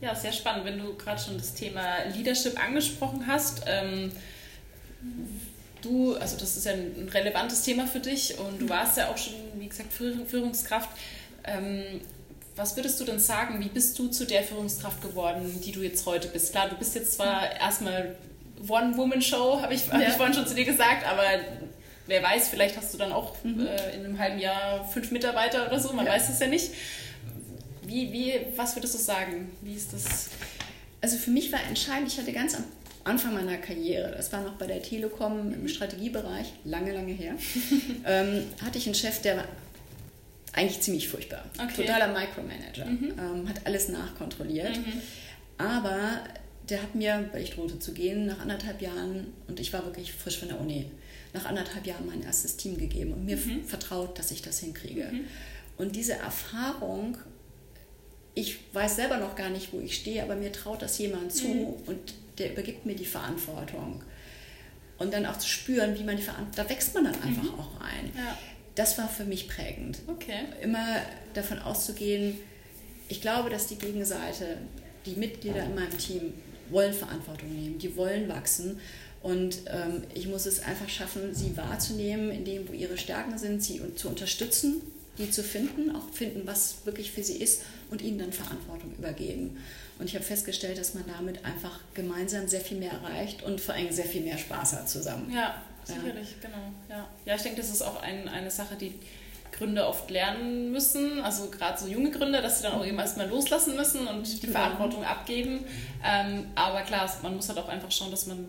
Ja, 0.00 0.14
sehr 0.14 0.32
spannend, 0.32 0.64
wenn 0.64 0.78
du 0.78 0.94
gerade 0.94 1.20
schon 1.20 1.36
das 1.36 1.52
Thema 1.52 2.04
Leadership 2.14 2.56
angesprochen 2.64 3.26
hast. 3.26 3.62
Ähm, 3.66 4.12
du, 5.82 6.14
also 6.14 6.36
das 6.36 6.56
ist 6.56 6.64
ja 6.64 6.74
ein 6.74 7.08
relevantes 7.12 7.62
Thema 7.62 7.88
für 7.88 7.98
dich 7.98 8.38
und 8.38 8.60
du 8.60 8.68
warst 8.68 8.96
ja 8.96 9.08
auch 9.08 9.18
schon, 9.18 9.34
wie 9.56 9.66
gesagt, 9.66 9.92
Führungskraft. 9.92 10.90
Ähm, 11.42 12.00
was 12.58 12.76
würdest 12.76 13.00
du 13.00 13.04
denn 13.04 13.20
sagen, 13.20 13.60
wie 13.60 13.68
bist 13.68 13.98
du 13.98 14.08
zu 14.08 14.26
der 14.26 14.42
Führungskraft 14.42 15.00
geworden, 15.00 15.60
die 15.64 15.72
du 15.72 15.80
jetzt 15.80 16.04
heute 16.06 16.28
bist? 16.28 16.52
Klar, 16.52 16.68
du 16.68 16.76
bist 16.76 16.94
jetzt 16.96 17.14
zwar 17.14 17.54
erstmal 17.56 18.16
One-Woman-Show, 18.68 19.62
habe 19.62 19.74
ich, 19.74 19.90
hab 19.90 20.00
ja. 20.00 20.08
ich 20.08 20.14
vorhin 20.14 20.34
schon 20.34 20.46
zu 20.46 20.54
dir 20.54 20.64
gesagt, 20.64 21.06
aber 21.06 21.22
wer 22.08 22.22
weiß, 22.22 22.48
vielleicht 22.48 22.76
hast 22.76 22.92
du 22.92 22.98
dann 22.98 23.12
auch 23.12 23.36
mhm. 23.44 23.64
äh, 23.64 23.94
in 23.94 24.04
einem 24.04 24.18
halben 24.18 24.40
Jahr 24.40 24.84
fünf 24.88 25.12
Mitarbeiter 25.12 25.68
oder 25.68 25.78
so, 25.78 25.92
man 25.92 26.06
ja. 26.06 26.12
weiß 26.12 26.28
es 26.30 26.40
ja 26.40 26.48
nicht. 26.48 26.72
Wie, 27.82 28.12
wie, 28.12 28.34
was 28.56 28.74
würdest 28.74 28.94
du 28.94 28.98
sagen? 28.98 29.52
Wie 29.62 29.74
ist 29.74 29.92
das? 29.92 30.30
Also 31.00 31.16
für 31.16 31.30
mich 31.30 31.52
war 31.52 31.60
entscheidend, 31.68 32.12
ich 32.12 32.18
hatte 32.18 32.32
ganz 32.32 32.56
am 32.56 32.64
Anfang 33.04 33.34
meiner 33.34 33.56
Karriere, 33.56 34.12
das 34.16 34.32
war 34.32 34.42
noch 34.42 34.54
bei 34.54 34.66
der 34.66 34.82
Telekom 34.82 35.54
im 35.54 35.68
Strategiebereich, 35.68 36.52
lange, 36.64 36.92
lange 36.92 37.12
her, 37.12 37.34
ähm, 38.04 38.44
hatte 38.62 38.78
ich 38.78 38.86
einen 38.86 38.96
Chef, 38.96 39.22
der 39.22 39.44
eigentlich 40.52 40.80
ziemlich 40.80 41.08
furchtbar. 41.08 41.44
Okay. 41.58 41.86
Totaler 41.86 42.08
Micromanager. 42.12 42.86
Mhm. 42.86 43.14
Ähm, 43.18 43.48
hat 43.48 43.66
alles 43.66 43.88
nachkontrolliert. 43.88 44.76
Mhm. 44.76 45.02
Aber 45.58 46.22
der 46.68 46.82
hat 46.82 46.94
mir, 46.94 47.28
weil 47.32 47.42
ich 47.42 47.50
drohte 47.50 47.78
zu 47.78 47.92
gehen, 47.92 48.26
nach 48.26 48.40
anderthalb 48.40 48.80
Jahren, 48.82 49.32
und 49.46 49.60
ich 49.60 49.72
war 49.72 49.84
wirklich 49.84 50.12
frisch 50.12 50.38
von 50.38 50.48
der 50.48 50.60
Uni, 50.60 50.90
nach 51.32 51.44
anderthalb 51.44 51.86
Jahren 51.86 52.06
mein 52.06 52.22
erstes 52.22 52.56
Team 52.56 52.78
gegeben 52.78 53.12
und 53.12 53.24
mir 53.24 53.36
mhm. 53.36 53.64
vertraut, 53.64 54.18
dass 54.18 54.30
ich 54.30 54.42
das 54.42 54.60
hinkriege. 54.60 55.04
Mhm. 55.04 55.24
Und 55.76 55.96
diese 55.96 56.14
Erfahrung, 56.14 57.18
ich 58.34 58.58
weiß 58.72 58.96
selber 58.96 59.18
noch 59.18 59.36
gar 59.36 59.50
nicht, 59.50 59.72
wo 59.72 59.80
ich 59.80 59.96
stehe, 59.96 60.22
aber 60.22 60.36
mir 60.36 60.52
traut 60.52 60.82
das 60.82 60.98
jemand 60.98 61.32
zu 61.32 61.48
mhm. 61.48 61.66
und 61.86 62.14
der 62.38 62.52
übergibt 62.52 62.86
mir 62.86 62.94
die 62.94 63.04
Verantwortung. 63.04 64.02
Und 64.98 65.12
dann 65.12 65.26
auch 65.26 65.38
zu 65.38 65.48
spüren, 65.48 65.96
wie 65.96 66.02
man 66.02 66.16
die 66.16 66.22
Verantwortung, 66.22 66.64
da 66.64 66.70
wächst 66.70 66.94
man 66.94 67.04
dann 67.04 67.14
einfach 67.14 67.44
mhm. 67.44 67.60
auch 67.60 67.80
rein. 67.80 68.10
Ja 68.16 68.36
das 68.78 68.96
war 68.96 69.08
für 69.08 69.24
mich 69.24 69.48
prägend. 69.48 69.98
Okay. 70.06 70.44
Immer 70.62 71.02
davon 71.34 71.58
auszugehen, 71.58 72.38
ich 73.08 73.20
glaube, 73.20 73.50
dass 73.50 73.66
die 73.66 73.76
Gegenseite, 73.76 74.58
die 75.06 75.12
Mitglieder 75.12 75.64
in 75.64 75.74
meinem 75.74 75.96
Team 75.98 76.34
wollen 76.70 76.92
Verantwortung 76.92 77.50
nehmen, 77.50 77.78
die 77.78 77.96
wollen 77.96 78.28
wachsen. 78.28 78.78
Und 79.22 79.62
ähm, 79.66 80.02
ich 80.14 80.28
muss 80.28 80.46
es 80.46 80.60
einfach 80.60 80.88
schaffen, 80.88 81.34
sie 81.34 81.56
wahrzunehmen, 81.56 82.30
in 82.30 82.44
dem, 82.44 82.68
wo 82.68 82.72
ihre 82.72 82.96
Stärken 82.98 83.36
sind, 83.36 83.64
sie 83.64 83.80
zu 83.96 84.08
unterstützen, 84.08 84.80
die 85.16 85.28
zu 85.30 85.42
finden, 85.42 85.96
auch 85.96 86.08
finden, 86.10 86.42
was 86.44 86.76
wirklich 86.84 87.10
für 87.10 87.24
sie 87.24 87.38
ist 87.38 87.62
und 87.90 88.00
ihnen 88.00 88.18
dann 88.18 88.32
Verantwortung 88.32 88.94
übergeben. 88.96 89.56
Und 89.98 90.06
ich 90.06 90.14
habe 90.14 90.24
festgestellt, 90.24 90.78
dass 90.78 90.94
man 90.94 91.04
damit 91.08 91.44
einfach 91.44 91.80
gemeinsam 91.94 92.46
sehr 92.46 92.60
viel 92.60 92.78
mehr 92.78 92.92
erreicht 92.92 93.42
und 93.42 93.60
vor 93.60 93.74
allem 93.74 93.90
sehr 93.90 94.04
viel 94.04 94.22
mehr 94.22 94.38
Spaß 94.38 94.74
hat 94.74 94.88
zusammen. 94.88 95.32
Ja, 95.34 95.60
sicherlich, 95.88 96.36
ja. 96.42 96.48
genau. 96.48 96.72
Ja. 96.88 97.08
ja, 97.24 97.34
ich 97.34 97.42
denke, 97.42 97.60
das 97.60 97.70
ist 97.70 97.82
auch 97.82 98.02
ein, 98.02 98.28
eine 98.28 98.50
Sache, 98.50 98.76
die 98.76 98.94
Gründer 99.52 99.88
oft 99.88 100.10
lernen 100.10 100.70
müssen, 100.70 101.20
also 101.20 101.50
gerade 101.50 101.78
so 101.78 101.86
junge 101.86 102.10
Gründer, 102.10 102.42
dass 102.42 102.58
sie 102.58 102.64
dann 102.64 102.74
auch 102.74 102.86
eben 102.86 102.98
erstmal 102.98 103.28
loslassen 103.28 103.76
müssen 103.76 104.06
und 104.06 104.26
die 104.42 104.46
genau. 104.46 104.58
Verantwortung 104.58 105.04
abgeben. 105.04 105.64
Ähm, 106.04 106.46
aber 106.54 106.82
klar, 106.82 107.10
man 107.22 107.34
muss 107.34 107.48
halt 107.48 107.58
auch 107.58 107.68
einfach 107.68 107.90
schauen, 107.90 108.10
dass 108.10 108.26
man 108.26 108.46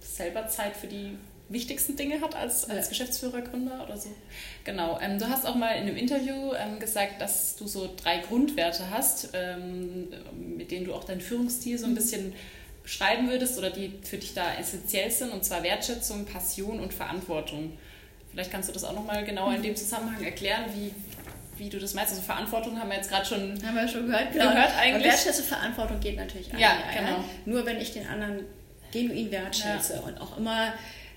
selber 0.00 0.48
Zeit 0.48 0.76
für 0.76 0.86
die 0.86 1.18
wichtigsten 1.48 1.96
Dinge 1.96 2.20
hat 2.20 2.34
als, 2.34 2.68
als 2.68 2.88
Geschäftsführer, 2.88 3.40
Gründer 3.42 3.84
oder 3.84 3.96
so. 3.96 4.08
Genau. 4.64 4.98
Ähm, 5.00 5.18
du 5.18 5.28
hast 5.28 5.46
auch 5.46 5.54
mal 5.54 5.72
in 5.72 5.82
einem 5.82 5.96
Interview 5.96 6.52
ähm, 6.54 6.80
gesagt, 6.80 7.20
dass 7.20 7.56
du 7.56 7.66
so 7.66 7.94
drei 7.96 8.18
Grundwerte 8.18 8.90
hast, 8.90 9.30
ähm, 9.32 10.08
mit 10.56 10.70
denen 10.70 10.86
du 10.86 10.94
auch 10.94 11.04
deinen 11.04 11.20
Führungsstil 11.20 11.78
so 11.78 11.84
ein 11.84 11.92
mhm. 11.92 11.96
bisschen 11.96 12.32
beschreiben 12.86 13.28
würdest 13.28 13.58
oder 13.58 13.70
die 13.70 13.98
für 14.04 14.16
dich 14.16 14.32
da 14.32 14.54
essentiell 14.54 15.10
sind, 15.10 15.32
und 15.32 15.44
zwar 15.44 15.64
Wertschätzung, 15.64 16.24
Passion 16.24 16.78
und 16.78 16.94
Verantwortung. 16.94 17.76
Vielleicht 18.30 18.52
kannst 18.52 18.68
du 18.68 18.72
das 18.72 18.84
auch 18.84 18.94
nochmal 18.94 19.24
genauer 19.24 19.56
in 19.56 19.62
dem 19.62 19.74
Zusammenhang 19.74 20.22
erklären, 20.22 20.66
wie, 20.72 20.92
wie 21.58 21.68
du 21.68 21.80
das 21.80 21.94
meinst. 21.94 22.12
Also 22.12 22.22
Verantwortung 22.22 22.78
haben 22.78 22.88
wir 22.88 22.96
jetzt 22.96 23.10
gerade 23.10 23.26
schon, 23.26 23.58
haben 23.66 23.74
wir 23.74 23.88
schon 23.88 24.06
gehört, 24.06 24.32
genau. 24.32 24.50
gehört 24.50 24.76
eigentlich. 24.78 25.04
Und 25.04 25.10
Wertschätzung, 25.10 25.44
Verantwortung 25.46 25.98
geht 25.98 26.16
natürlich 26.16 26.52
ein. 26.52 26.60
Ja, 26.60 26.76
genau. 26.96 27.10
Ja? 27.10 27.24
Nur 27.44 27.66
wenn 27.66 27.80
ich 27.80 27.92
den 27.92 28.06
anderen 28.06 28.44
genuin 28.92 29.32
wertschätze 29.32 29.94
ja. 29.94 30.00
und 30.02 30.20
auch 30.20 30.38
immer 30.38 30.72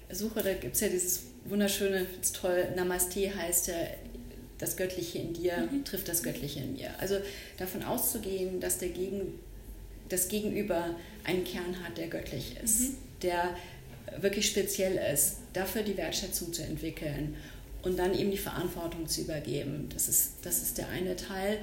suche, 0.10 0.42
da 0.42 0.54
gibt 0.54 0.74
es 0.74 0.82
ja 0.82 0.88
dieses 0.88 1.28
wunderschöne, 1.46 2.08
ist 2.20 2.36
toll, 2.36 2.68
Namaste 2.76 3.32
heißt 3.36 3.68
ja, 3.68 3.76
das 4.58 4.76
Göttliche 4.76 5.20
in 5.20 5.34
dir 5.34 5.70
mhm. 5.72 5.86
trifft 5.86 6.08
das 6.08 6.24
Göttliche 6.24 6.62
in 6.62 6.74
mir. 6.74 6.90
Also 7.00 7.18
davon 7.58 7.84
auszugehen, 7.84 8.60
dass 8.60 8.80
der 8.80 8.90
Gegen, 8.90 9.40
das 10.10 10.28
Gegenüber 10.28 10.95
einen 11.24 11.43
Kern 11.43 11.84
hat, 11.84 11.98
der 11.98 12.08
göttlich 12.08 12.56
ist, 12.63 12.80
mhm. 12.82 12.98
der 13.22 13.56
wirklich 14.19 14.48
speziell 14.48 15.00
ist, 15.13 15.38
dafür 15.54 15.84
die 15.84 15.98
Wertschätzung 15.98 16.52
zu 16.52 16.63
entwickeln 16.63 17.36
und 17.84 17.98
dann 17.98 18.17
eben 18.17 18.32
die 18.32 18.38
Verantwortung 18.38 19.08
zu 19.08 19.22
übergeben. 19.22 19.89
Das 19.93 20.10
ist, 20.10 20.34
das 20.41 20.62
ist 20.62 20.78
der 20.78 20.89
eine 20.89 21.15
Teil. 21.15 21.60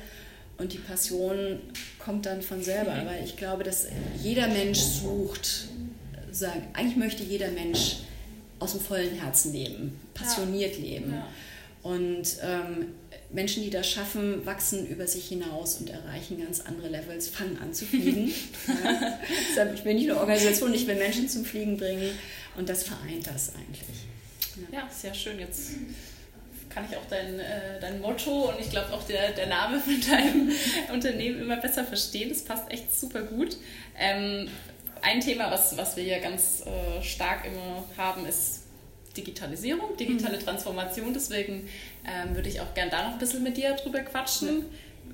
Und 0.58 0.72
die 0.72 0.78
Passion 0.78 1.60
kommt 1.98 2.24
dann 2.24 2.40
von 2.40 2.62
selber, 2.62 2.94
mhm. 2.94 3.06
weil 3.06 3.24
ich 3.24 3.36
glaube, 3.36 3.62
dass 3.62 3.88
jeder 4.22 4.48
Mensch 4.48 4.78
sucht, 4.78 5.68
sagen, 6.30 6.62
eigentlich 6.72 6.96
möchte 6.96 7.22
jeder 7.22 7.50
Mensch 7.50 7.98
aus 8.58 8.72
dem 8.72 8.80
vollen 8.80 9.14
Herzen 9.14 9.52
leben, 9.52 10.00
passioniert 10.14 10.76
ja. 10.76 10.82
leben. 10.82 11.12
Ja. 11.12 11.28
Und 11.82 12.38
ähm, 12.42 12.86
Menschen, 13.30 13.62
die 13.62 13.70
das 13.70 13.90
schaffen, 13.90 14.46
wachsen 14.46 14.86
über 14.86 15.06
sich 15.06 15.28
hinaus 15.28 15.76
und 15.76 15.90
erreichen 15.90 16.40
ganz 16.40 16.60
andere 16.60 16.88
Levels, 16.88 17.28
fangen 17.28 17.58
an 17.58 17.74
zu 17.74 17.84
fliegen. 17.84 18.32
ja. 19.56 19.72
Ich 19.74 19.84
will 19.84 19.94
nicht 19.94 20.08
nur 20.08 20.18
Organisation, 20.18 20.72
ich 20.72 20.86
will 20.86 20.96
Menschen 20.96 21.28
zum 21.28 21.44
Fliegen 21.44 21.76
bringen 21.76 22.10
und 22.56 22.68
das 22.68 22.84
vereint 22.84 23.26
das 23.26 23.52
eigentlich. 23.54 24.06
Ja, 24.72 24.88
sehr 24.90 25.12
schön. 25.12 25.38
Jetzt 25.38 25.72
kann 26.70 26.84
ich 26.90 26.96
auch 26.96 27.06
dein, 27.08 27.38
äh, 27.38 27.80
dein 27.80 28.00
Motto 28.00 28.50
und 28.50 28.60
ich 28.60 28.70
glaube 28.70 28.92
auch 28.92 29.02
der, 29.04 29.32
der 29.32 29.46
Name 29.46 29.80
von 29.80 30.00
deinem 30.00 30.52
Unternehmen 30.92 31.40
immer 31.40 31.56
besser 31.56 31.84
verstehen. 31.84 32.28
Das 32.28 32.42
passt 32.42 32.70
echt 32.70 32.94
super 32.98 33.22
gut. 33.22 33.56
Ähm, 33.98 34.48
ein 35.02 35.20
Thema, 35.20 35.50
was, 35.50 35.76
was 35.76 35.96
wir 35.96 36.04
ja 36.04 36.18
ganz 36.18 36.62
äh, 36.66 37.02
stark 37.02 37.46
immer 37.46 37.84
haben, 37.96 38.26
ist 38.26 38.62
Digitalisierung, 39.16 39.96
digitale 39.96 40.38
mhm. 40.38 40.42
Transformation. 40.42 41.14
Deswegen 41.14 41.68
ähm, 42.06 42.34
würde 42.34 42.48
ich 42.48 42.60
auch 42.60 42.74
gerne 42.74 42.90
da 42.90 43.04
noch 43.04 43.12
ein 43.12 43.18
bisschen 43.18 43.42
mit 43.42 43.56
dir 43.56 43.72
drüber 43.74 44.00
quatschen. 44.00 44.64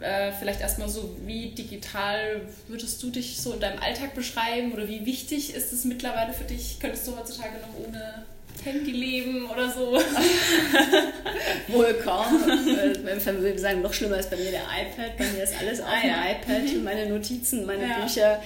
Ja. 0.00 0.28
Äh, 0.28 0.32
vielleicht 0.32 0.60
erstmal 0.60 0.88
so, 0.88 1.16
wie 1.26 1.50
digital 1.50 2.40
würdest 2.68 3.02
du 3.02 3.10
dich 3.10 3.40
so 3.40 3.52
in 3.52 3.60
deinem 3.60 3.78
Alltag 3.80 4.14
beschreiben 4.14 4.72
oder 4.72 4.88
wie 4.88 5.04
wichtig 5.06 5.54
ist 5.54 5.72
es 5.72 5.84
mittlerweile 5.84 6.32
für 6.32 6.44
dich? 6.44 6.78
Könntest 6.80 7.06
du 7.06 7.16
heutzutage 7.16 7.54
noch 7.60 7.86
ohne 7.86 8.24
Handy 8.64 8.92
leben 8.92 9.48
oder 9.50 9.70
so? 9.70 9.92
Wohl 11.68 11.94
kaum. 11.94 12.42
Äh, 12.72 13.42
wir 13.42 13.58
sagen, 13.58 13.82
noch 13.82 13.92
schlimmer 13.92 14.18
ist 14.18 14.30
bei 14.30 14.36
mir 14.36 14.50
der 14.50 14.62
iPad. 14.62 15.16
Bei 15.18 15.26
mir 15.26 15.44
ist 15.44 15.54
alles 15.58 15.80
auf 15.80 15.86
ah, 15.88 16.00
dem 16.00 16.10
ja. 16.10 16.30
iPad. 16.32 16.82
Meine 16.82 17.06
Notizen, 17.08 17.66
meine 17.66 17.86
ja. 17.86 18.00
Bücher 18.00 18.40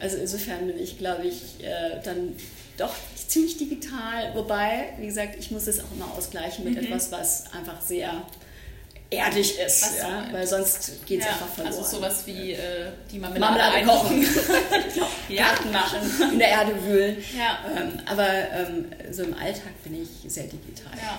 also 0.00 0.18
insofern 0.18 0.66
bin 0.66 0.78
ich, 0.78 0.98
glaube 0.98 1.26
ich, 1.26 1.64
äh, 1.64 2.00
dann 2.02 2.34
doch 2.76 2.94
ziemlich 3.28 3.56
digital. 3.56 4.34
Wobei, 4.34 4.94
wie 4.98 5.06
gesagt, 5.06 5.36
ich 5.38 5.50
muss 5.50 5.66
es 5.66 5.80
auch 5.80 5.92
immer 5.94 6.12
ausgleichen 6.16 6.64
mit 6.64 6.74
mhm. 6.74 6.86
etwas, 6.86 7.10
was 7.12 7.52
einfach 7.52 7.80
sehr 7.80 8.22
erdig 9.10 9.58
ist, 9.58 9.82
was 9.82 9.98
ja, 9.98 10.28
weil 10.32 10.46
sonst 10.46 11.06
geht 11.06 11.20
es 11.20 11.26
ja, 11.26 11.32
einfach 11.32 11.48
verloren. 11.48 11.76
Also 11.76 11.96
sowas 11.96 12.26
wie 12.26 12.52
äh, 12.52 12.90
die 13.10 13.18
Marmelade, 13.18 13.84
Marmelade 13.84 13.86
kochen, 13.86 14.22
ja. 15.28 15.44
Garten 15.44 15.70
machen, 15.70 16.32
in 16.32 16.38
der 16.38 16.48
Erde 16.48 16.82
wühlen. 16.82 17.16
Ja. 17.36 17.58
Ähm, 17.70 18.00
aber 18.04 18.28
ähm, 18.28 18.86
so 19.12 19.22
im 19.22 19.34
Alltag 19.34 19.82
bin 19.84 20.02
ich 20.02 20.30
sehr 20.30 20.44
digital. 20.44 20.92
Ja. 20.96 21.18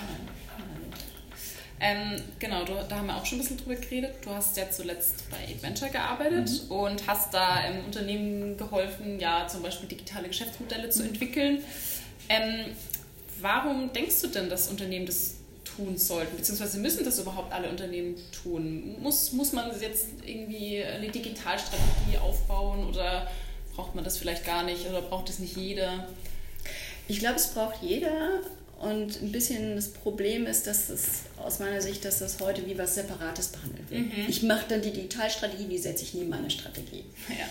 Ähm, 1.80 2.20
genau, 2.40 2.64
du, 2.64 2.72
da 2.88 2.96
haben 2.96 3.06
wir 3.06 3.16
auch 3.16 3.24
schon 3.24 3.38
ein 3.38 3.42
bisschen 3.42 3.58
drüber 3.58 3.76
geredet. 3.76 4.16
Du 4.22 4.30
hast 4.30 4.56
ja 4.56 4.68
zuletzt 4.68 5.30
bei 5.30 5.36
Adventure 5.54 5.90
gearbeitet 5.90 6.50
mhm. 6.64 6.72
und 6.72 7.06
hast 7.06 7.32
da 7.32 7.60
im 7.66 7.84
Unternehmen 7.84 8.56
geholfen, 8.56 9.20
ja 9.20 9.46
zum 9.46 9.62
Beispiel 9.62 9.88
digitale 9.88 10.28
Geschäftsmodelle 10.28 10.90
zu 10.90 11.02
mhm. 11.02 11.10
entwickeln. 11.10 11.64
Ähm, 12.28 12.66
warum 13.40 13.92
denkst 13.92 14.20
du 14.22 14.28
denn, 14.28 14.48
dass 14.48 14.68
Unternehmen 14.68 15.06
das 15.06 15.34
tun 15.64 15.96
sollten? 15.96 16.36
Beziehungsweise 16.36 16.78
müssen 16.78 17.04
das 17.04 17.18
überhaupt 17.18 17.52
alle 17.52 17.68
Unternehmen 17.68 18.16
tun? 18.42 18.96
Muss, 19.00 19.32
muss 19.32 19.52
man 19.52 19.70
jetzt 19.80 20.06
irgendwie 20.24 20.82
eine 20.82 21.08
Digitalstrategie 21.08 22.18
aufbauen 22.20 22.86
oder 22.86 23.28
braucht 23.74 23.94
man 23.94 24.04
das 24.04 24.18
vielleicht 24.18 24.44
gar 24.44 24.64
nicht 24.64 24.88
oder 24.88 25.02
braucht 25.02 25.30
es 25.30 25.38
nicht 25.38 25.56
jeder? 25.56 26.08
Ich 27.06 27.20
glaube, 27.20 27.36
es 27.36 27.48
braucht 27.48 27.82
jeder 27.82 28.40
und 28.80 29.22
ein 29.22 29.32
bisschen 29.32 29.76
das 29.76 29.88
Problem 29.88 30.46
ist, 30.46 30.66
dass 30.66 30.88
es 30.88 31.22
aus 31.42 31.58
meiner 31.58 31.80
Sicht, 31.80 32.04
dass 32.04 32.18
das 32.18 32.38
heute 32.40 32.66
wie 32.66 32.76
was 32.78 32.94
Separates 32.94 33.48
behandelt 33.48 33.90
wird. 33.90 34.02
Mhm. 34.02 34.26
Ich 34.28 34.42
mache 34.42 34.66
dann 34.68 34.82
die 34.82 34.92
Digitalstrategie, 34.92 35.64
die 35.64 35.78
setze 35.78 36.04
ich 36.04 36.14
neben 36.14 36.28
meine 36.28 36.50
Strategie. 36.50 37.04
Ja. 37.28 37.46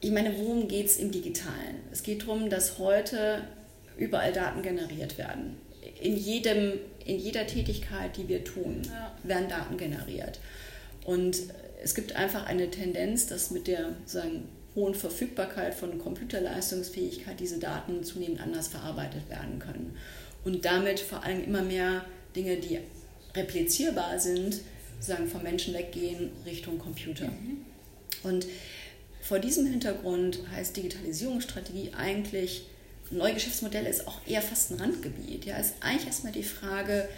Ich 0.00 0.10
meine, 0.10 0.36
worum 0.38 0.68
geht 0.68 0.86
es 0.86 0.96
im 0.98 1.10
Digitalen? 1.10 1.76
Es 1.92 2.02
geht 2.02 2.22
darum, 2.22 2.50
dass 2.50 2.78
heute 2.78 3.42
überall 3.96 4.32
Daten 4.32 4.62
generiert 4.62 5.18
werden. 5.18 5.56
In, 6.00 6.16
jedem, 6.16 6.72
in 7.04 7.18
jeder 7.18 7.46
Tätigkeit, 7.46 8.16
die 8.16 8.28
wir 8.28 8.44
tun, 8.44 8.82
ja. 8.84 9.14
werden 9.22 9.48
Daten 9.48 9.76
generiert. 9.76 10.40
Und 11.04 11.36
es 11.82 11.94
gibt 11.94 12.16
einfach 12.16 12.46
eine 12.46 12.70
Tendenz, 12.70 13.26
dass 13.26 13.50
mit 13.50 13.66
der 13.66 13.90
sagen, 14.06 14.48
hohen 14.74 14.94
Verfügbarkeit 14.94 15.74
von 15.74 15.98
Computerleistungsfähigkeit 15.98 17.38
diese 17.38 17.58
Daten 17.58 18.02
zunehmend 18.02 18.40
anders 18.40 18.68
verarbeitet 18.68 19.28
werden 19.28 19.58
können 19.58 19.96
und 20.44 20.64
damit 20.64 21.00
vor 21.00 21.22
allem 21.22 21.44
immer 21.44 21.62
mehr 21.62 22.04
Dinge, 22.34 22.56
die 22.56 22.80
replizierbar 23.34 24.18
sind, 24.18 24.60
sagen 25.00 25.28
vom 25.28 25.42
Menschen 25.42 25.74
weggehen 25.74 26.30
Richtung 26.46 26.78
Computer. 26.78 27.26
Mhm. 27.26 27.64
Und 28.22 28.46
vor 29.20 29.38
diesem 29.38 29.66
Hintergrund 29.66 30.40
heißt 30.54 30.76
Digitalisierungsstrategie 30.76 31.92
eigentlich, 31.96 32.66
neue 33.14 33.34
Geschäftsmodelle 33.34 33.88
ist 33.88 34.06
auch 34.06 34.20
eher 34.26 34.42
fast 34.42 34.70
ein 34.70 34.80
Randgebiet. 34.80 35.44
Ja, 35.44 35.56
ist 35.56 35.74
eigentlich 35.80 36.06
erstmal 36.06 36.32
die 36.32 36.42
Frage, 36.42 37.08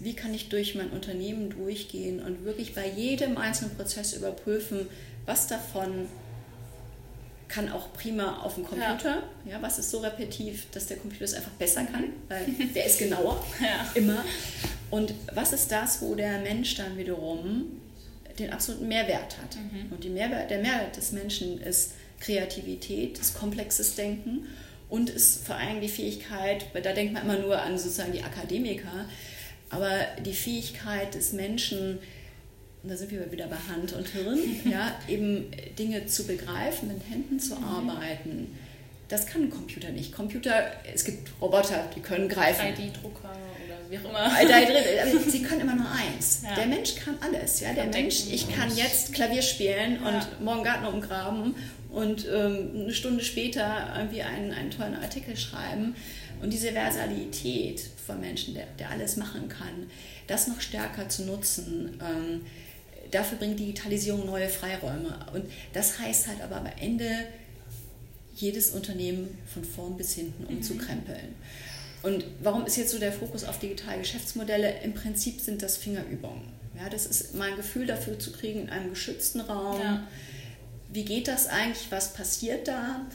wie 0.00 0.14
kann 0.14 0.34
ich 0.34 0.48
durch 0.48 0.74
mein 0.74 0.90
Unternehmen 0.90 1.50
durchgehen 1.50 2.20
und 2.20 2.44
wirklich 2.44 2.74
bei 2.74 2.88
jedem 2.88 3.36
einzelnen 3.38 3.76
Prozess 3.76 4.14
überprüfen, 4.14 4.88
was 5.26 5.46
davon 5.46 6.08
kann 7.48 7.70
auch 7.70 7.92
prima 7.92 8.38
auf 8.38 8.54
dem 8.54 8.64
Computer. 8.64 9.22
Ja. 9.44 9.52
ja. 9.52 9.62
was 9.62 9.78
ist 9.78 9.90
so 9.90 9.98
repetitiv, 9.98 10.66
dass 10.72 10.86
der 10.86 10.96
Computer 10.96 11.24
es 11.24 11.34
einfach 11.34 11.50
besser 11.52 11.84
kann, 11.84 12.04
weil 12.28 12.46
der 12.74 12.86
ist 12.86 12.98
genauer, 12.98 13.44
ja. 13.60 13.90
immer. 13.94 14.24
Und 14.90 15.14
was 15.34 15.52
ist 15.52 15.70
das, 15.70 16.00
wo 16.00 16.14
der 16.14 16.38
Mensch 16.40 16.74
dann 16.76 16.96
wiederum 16.96 17.80
den 18.38 18.50
absoluten 18.50 18.88
Mehrwert 18.88 19.36
hat? 19.38 19.56
Mhm. 19.56 19.92
Und 19.92 20.02
die 20.02 20.08
Mehrwert, 20.08 20.50
der 20.50 20.60
Mehrwert 20.60 20.96
des 20.96 21.12
Menschen 21.12 21.60
ist 21.60 21.92
Kreativität, 22.20 23.18
ist 23.18 23.34
komplexes 23.34 23.94
Denken 23.96 24.46
und 24.92 25.08
ist 25.08 25.46
vor 25.46 25.56
allem 25.56 25.80
die 25.80 25.88
Fähigkeit, 25.88 26.66
weil 26.74 26.82
da 26.82 26.92
denkt 26.92 27.14
man 27.14 27.22
immer 27.22 27.38
nur 27.38 27.58
an 27.58 27.78
sozusagen 27.78 28.12
die 28.12 28.22
Akademiker, 28.22 29.06
aber 29.70 29.88
die 30.22 30.34
Fähigkeit 30.34 31.14
des 31.14 31.32
Menschen, 31.32 31.98
und 32.82 32.90
da 32.90 32.94
sind 32.94 33.10
wir 33.10 33.32
wieder 33.32 33.46
bei 33.46 33.56
Hand 33.56 33.94
und 33.94 34.06
Hirn, 34.08 34.38
ja, 34.70 34.94
eben 35.08 35.50
Dinge 35.78 36.04
zu 36.04 36.26
begreifen, 36.26 36.88
mit 36.88 37.00
Händen 37.08 37.40
zu 37.40 37.54
mhm. 37.56 37.64
arbeiten. 37.64 38.58
Das 39.08 39.26
kann 39.26 39.44
ein 39.44 39.50
Computer 39.50 39.88
nicht. 39.88 40.12
Computer, 40.12 40.72
es 40.92 41.06
gibt 41.06 41.30
Roboter, 41.40 41.88
die 41.96 42.00
können 42.00 42.28
greifen. 42.28 42.60
3D-Drucker 42.60 43.30
oder 43.30 43.51
wie 43.92 43.98
auch 43.98 44.10
immer. 44.10 44.30
sie 45.30 45.42
können 45.42 45.60
immer 45.60 45.76
nur 45.76 45.90
eins. 45.90 46.42
Ja. 46.42 46.54
Der 46.54 46.66
Mensch 46.66 46.94
kann 46.96 47.16
alles. 47.20 47.60
Ja? 47.60 47.74
Der 47.74 47.86
Mensch, 47.86 48.24
ich 48.30 48.50
kann 48.50 48.74
jetzt 48.74 49.12
Klavier 49.12 49.42
spielen 49.42 50.00
ja. 50.02 50.08
und 50.08 50.44
morgen 50.44 50.64
Garten 50.64 50.86
umgraben 50.86 51.54
und 51.90 52.26
ähm, 52.26 52.70
eine 52.74 52.94
Stunde 52.94 53.22
später 53.22 53.92
irgendwie 53.96 54.22
einen, 54.22 54.52
einen 54.52 54.70
tollen 54.70 54.94
Artikel 54.94 55.36
schreiben. 55.36 55.94
Und 56.40 56.52
diese 56.52 56.72
Versalität 56.72 57.82
von 58.04 58.18
Menschen, 58.18 58.54
der, 58.54 58.66
der 58.78 58.90
alles 58.90 59.16
machen 59.16 59.48
kann, 59.48 59.90
das 60.26 60.48
noch 60.48 60.60
stärker 60.60 61.08
zu 61.08 61.24
nutzen. 61.24 62.00
Ähm, 62.00 62.40
dafür 63.10 63.38
bringt 63.38 63.60
Digitalisierung 63.60 64.24
neue 64.24 64.48
Freiräume. 64.48 65.18
Und 65.34 65.44
das 65.74 65.98
heißt 65.98 66.28
halt 66.28 66.40
aber 66.42 66.56
am 66.56 66.66
Ende, 66.80 67.26
jedes 68.34 68.70
Unternehmen 68.70 69.38
von 69.52 69.62
vorn 69.62 69.96
bis 69.96 70.14
hinten 70.14 70.46
umzukrempeln. 70.46 71.34
Und 72.02 72.24
warum 72.42 72.66
ist 72.66 72.76
jetzt 72.76 72.90
so 72.90 72.98
der 72.98 73.12
Fokus 73.12 73.44
auf 73.44 73.58
digitale 73.58 73.98
Geschäftsmodelle? 73.98 74.80
Im 74.82 74.94
Prinzip 74.94 75.40
sind 75.40 75.62
das 75.62 75.76
Fingerübungen. 75.76 76.42
Ja, 76.76 76.88
das 76.88 77.06
ist 77.06 77.34
mein 77.34 77.54
Gefühl 77.56 77.86
dafür 77.86 78.18
zu 78.18 78.32
kriegen 78.32 78.62
in 78.62 78.70
einem 78.70 78.90
geschützten 78.90 79.40
Raum. 79.40 79.80
Ja. 79.80 80.08
Wie 80.92 81.04
geht 81.04 81.28
das 81.28 81.46
eigentlich? 81.46 81.86
Was 81.90 82.12
passiert 82.12 82.66
da? 82.66 83.06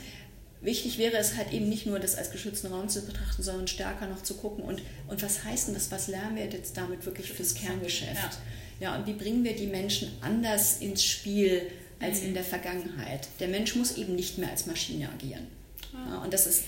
Wichtig 0.62 0.98
wäre 0.98 1.18
es 1.18 1.36
halt 1.36 1.54
eben 1.54 1.70
nicht 1.70 1.86
nur, 1.86 2.00
das 2.00 2.16
als 2.16 2.32
geschützten 2.32 2.68
Raum 2.68 2.90
zu 2.90 3.06
betrachten, 3.06 3.44
sondern 3.44 3.68
stärker 3.68 4.08
noch 4.08 4.24
zu 4.24 4.36
gucken 4.36 4.64
und, 4.64 4.82
und 5.08 5.22
was 5.22 5.44
heißt 5.44 5.68
denn 5.68 5.76
das, 5.76 5.92
was 5.92 6.08
lernen 6.08 6.36
wir 6.36 6.46
jetzt 6.46 6.76
damit 6.76 7.06
wirklich 7.06 7.32
fürs 7.32 7.54
Kerngeschäft? 7.54 8.40
Ja. 8.80 8.92
ja, 8.92 8.96
und 8.96 9.06
wie 9.06 9.14
bringen 9.14 9.44
wir 9.44 9.56
die 9.56 9.68
Menschen 9.68 10.12
anders 10.22 10.78
ins 10.80 11.04
Spiel 11.04 11.62
als 12.00 12.22
mhm. 12.22 12.30
in 12.30 12.34
der 12.34 12.44
Vergangenheit? 12.44 13.28
Der 13.40 13.50
Mensch 13.50 13.76
muss 13.76 13.98
eben 13.98 14.16
nicht 14.16 14.40
mehr 14.40 14.50
als 14.50 14.66
Maschine 14.66 15.10
agieren. 15.10 15.46
Ja, 15.94 16.20
und, 16.20 16.34
das 16.34 16.46
ist, 16.46 16.66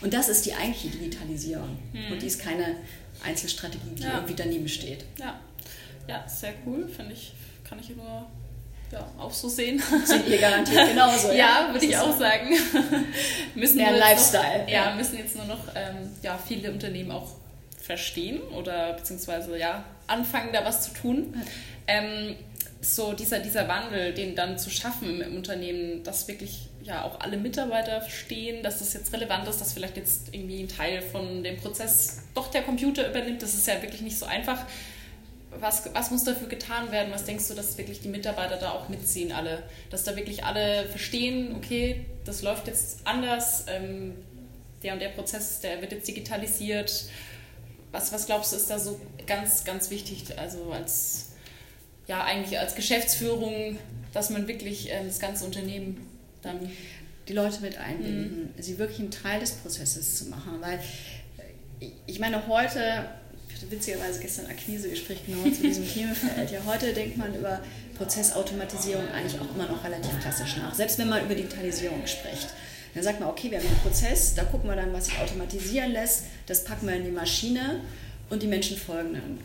und 0.00 0.14
das 0.14 0.28
ist 0.28 0.46
die 0.46 0.54
eigentliche 0.54 0.96
Digitalisierung. 0.96 1.78
Mhm. 1.92 2.12
Und 2.12 2.22
die 2.22 2.26
ist 2.26 2.40
keine 2.40 2.76
Einzelstrategie, 3.24 3.94
die 3.96 4.02
ja. 4.02 4.14
irgendwie 4.14 4.34
daneben 4.34 4.68
steht. 4.68 5.04
Ja. 5.18 5.38
ja, 6.08 6.26
sehr 6.28 6.54
cool, 6.66 6.88
finde 6.88 7.12
ich. 7.12 7.32
Kann 7.68 7.78
ich 7.78 7.94
nur 7.96 8.26
ja, 8.92 9.06
auch 9.18 9.32
so 9.32 9.48
sehen. 9.48 9.82
Sind 10.04 10.28
ihr 10.28 10.38
garantiert 10.38 10.88
genauso. 10.90 11.28
ja, 11.28 11.36
ja 11.36 11.72
würde 11.72 11.84
ich 11.84 11.96
auch 11.96 12.16
sagen. 12.16 12.54
müssen 13.54 13.76
Mehr 13.76 13.92
Lifestyle. 13.92 14.64
Noch, 14.64 14.68
ja, 14.68 14.94
müssen 14.94 15.18
jetzt 15.18 15.36
nur 15.36 15.46
noch 15.46 15.60
ähm, 15.74 16.10
ja, 16.22 16.38
viele 16.38 16.70
Unternehmen 16.70 17.10
auch 17.10 17.32
verstehen 17.80 18.40
oder 18.56 18.94
beziehungsweise 18.94 19.58
ja, 19.58 19.84
anfangen, 20.06 20.52
da 20.52 20.64
was 20.64 20.82
zu 20.82 20.94
tun. 20.94 21.34
Ähm, 21.86 22.36
so 22.84 23.12
dieser, 23.12 23.38
dieser 23.38 23.66
Wandel, 23.68 24.12
den 24.14 24.34
dann 24.36 24.58
zu 24.58 24.70
schaffen 24.70 25.20
im 25.20 25.36
Unternehmen, 25.36 26.02
dass 26.02 26.28
wirklich 26.28 26.68
ja 26.82 27.04
auch 27.04 27.20
alle 27.20 27.36
Mitarbeiter 27.36 28.00
verstehen, 28.00 28.62
dass 28.62 28.80
das 28.80 28.92
jetzt 28.92 29.12
relevant 29.12 29.48
ist, 29.48 29.60
dass 29.60 29.72
vielleicht 29.72 29.96
jetzt 29.96 30.34
irgendwie 30.34 30.62
ein 30.62 30.68
Teil 30.68 31.00
von 31.02 31.42
dem 31.42 31.56
Prozess 31.56 32.22
doch 32.34 32.50
der 32.50 32.62
Computer 32.62 33.08
übernimmt. 33.08 33.42
Das 33.42 33.54
ist 33.54 33.66
ja 33.66 33.80
wirklich 33.80 34.02
nicht 34.02 34.18
so 34.18 34.26
einfach 34.26 34.64
was, 35.60 35.88
was 35.94 36.10
muss 36.10 36.24
dafür 36.24 36.48
getan 36.48 36.90
werden? 36.90 37.12
Was 37.12 37.24
denkst 37.24 37.48
du, 37.48 37.54
dass 37.54 37.78
wirklich 37.78 38.00
die 38.00 38.08
Mitarbeiter 38.08 38.56
da 38.56 38.72
auch 38.72 38.88
mitziehen, 38.88 39.32
alle? 39.32 39.62
Dass 39.90 40.04
da 40.04 40.16
wirklich 40.16 40.44
alle 40.44 40.86
verstehen, 40.86 41.54
okay, 41.56 42.04
das 42.24 42.42
läuft 42.42 42.66
jetzt 42.66 43.00
anders, 43.04 43.66
ähm, 43.68 44.14
der 44.82 44.94
und 44.94 45.00
der 45.00 45.10
Prozess, 45.10 45.60
der 45.60 45.80
wird 45.80 45.92
jetzt 45.92 46.08
digitalisiert. 46.08 47.06
Was, 47.92 48.12
was 48.12 48.26
glaubst 48.26 48.52
du, 48.52 48.56
ist 48.56 48.68
da 48.70 48.78
so 48.78 49.00
ganz, 49.26 49.64
ganz 49.64 49.90
wichtig, 49.90 50.24
also 50.36 50.72
als, 50.72 51.32
ja, 52.06 52.24
eigentlich 52.24 52.58
als 52.58 52.74
Geschäftsführung, 52.74 53.78
dass 54.12 54.30
man 54.30 54.46
wirklich 54.46 54.90
ähm, 54.90 55.06
das 55.06 55.18
ganze 55.18 55.44
Unternehmen 55.44 56.06
dann 56.42 56.70
die 57.28 57.32
Leute 57.32 57.60
mit 57.60 57.78
einbinden, 57.78 58.52
mhm. 58.56 58.62
sie 58.62 58.78
wirklich 58.78 59.00
einen 59.00 59.10
Teil 59.10 59.40
des 59.40 59.52
Prozesses 59.52 60.18
zu 60.18 60.26
machen, 60.26 60.60
weil 60.60 60.78
ich 62.06 62.18
meine, 62.18 62.46
heute 62.46 63.08
hatte 63.64 63.70
witzigerweise 63.70 64.20
gestern 64.20 64.46
ein 64.46 64.52
Akquisegespräch 64.52 65.26
genau 65.26 65.42
zu 65.44 65.62
diesem 65.62 65.88
Themenfeld. 65.88 66.50
Ja, 66.50 66.60
heute 66.66 66.92
denkt 66.92 67.16
man 67.16 67.34
über 67.34 67.60
Prozessautomatisierung 67.96 69.08
eigentlich 69.08 69.40
auch 69.40 69.54
immer 69.54 69.68
noch 69.68 69.84
relativ 69.84 70.18
klassisch 70.20 70.56
nach, 70.56 70.74
selbst 70.74 70.98
wenn 70.98 71.08
man 71.08 71.24
über 71.24 71.34
Digitalisierung 71.34 72.06
spricht. 72.06 72.48
Dann 72.94 73.02
sagt 73.02 73.20
man, 73.20 73.28
okay, 73.28 73.50
wir 73.50 73.58
haben 73.58 73.66
einen 73.66 73.78
Prozess, 73.78 74.34
da 74.34 74.44
gucken 74.44 74.70
wir 74.70 74.76
dann, 74.76 74.92
was 74.92 75.06
sich 75.06 75.18
automatisieren 75.18 75.92
lässt, 75.92 76.24
das 76.46 76.64
packen 76.64 76.86
wir 76.86 76.94
in 76.94 77.04
die 77.04 77.10
Maschine 77.10 77.80
und 78.30 78.42
die 78.42 78.46
Menschen 78.46 78.76
folgen 78.76 79.14
dann. 79.14 79.38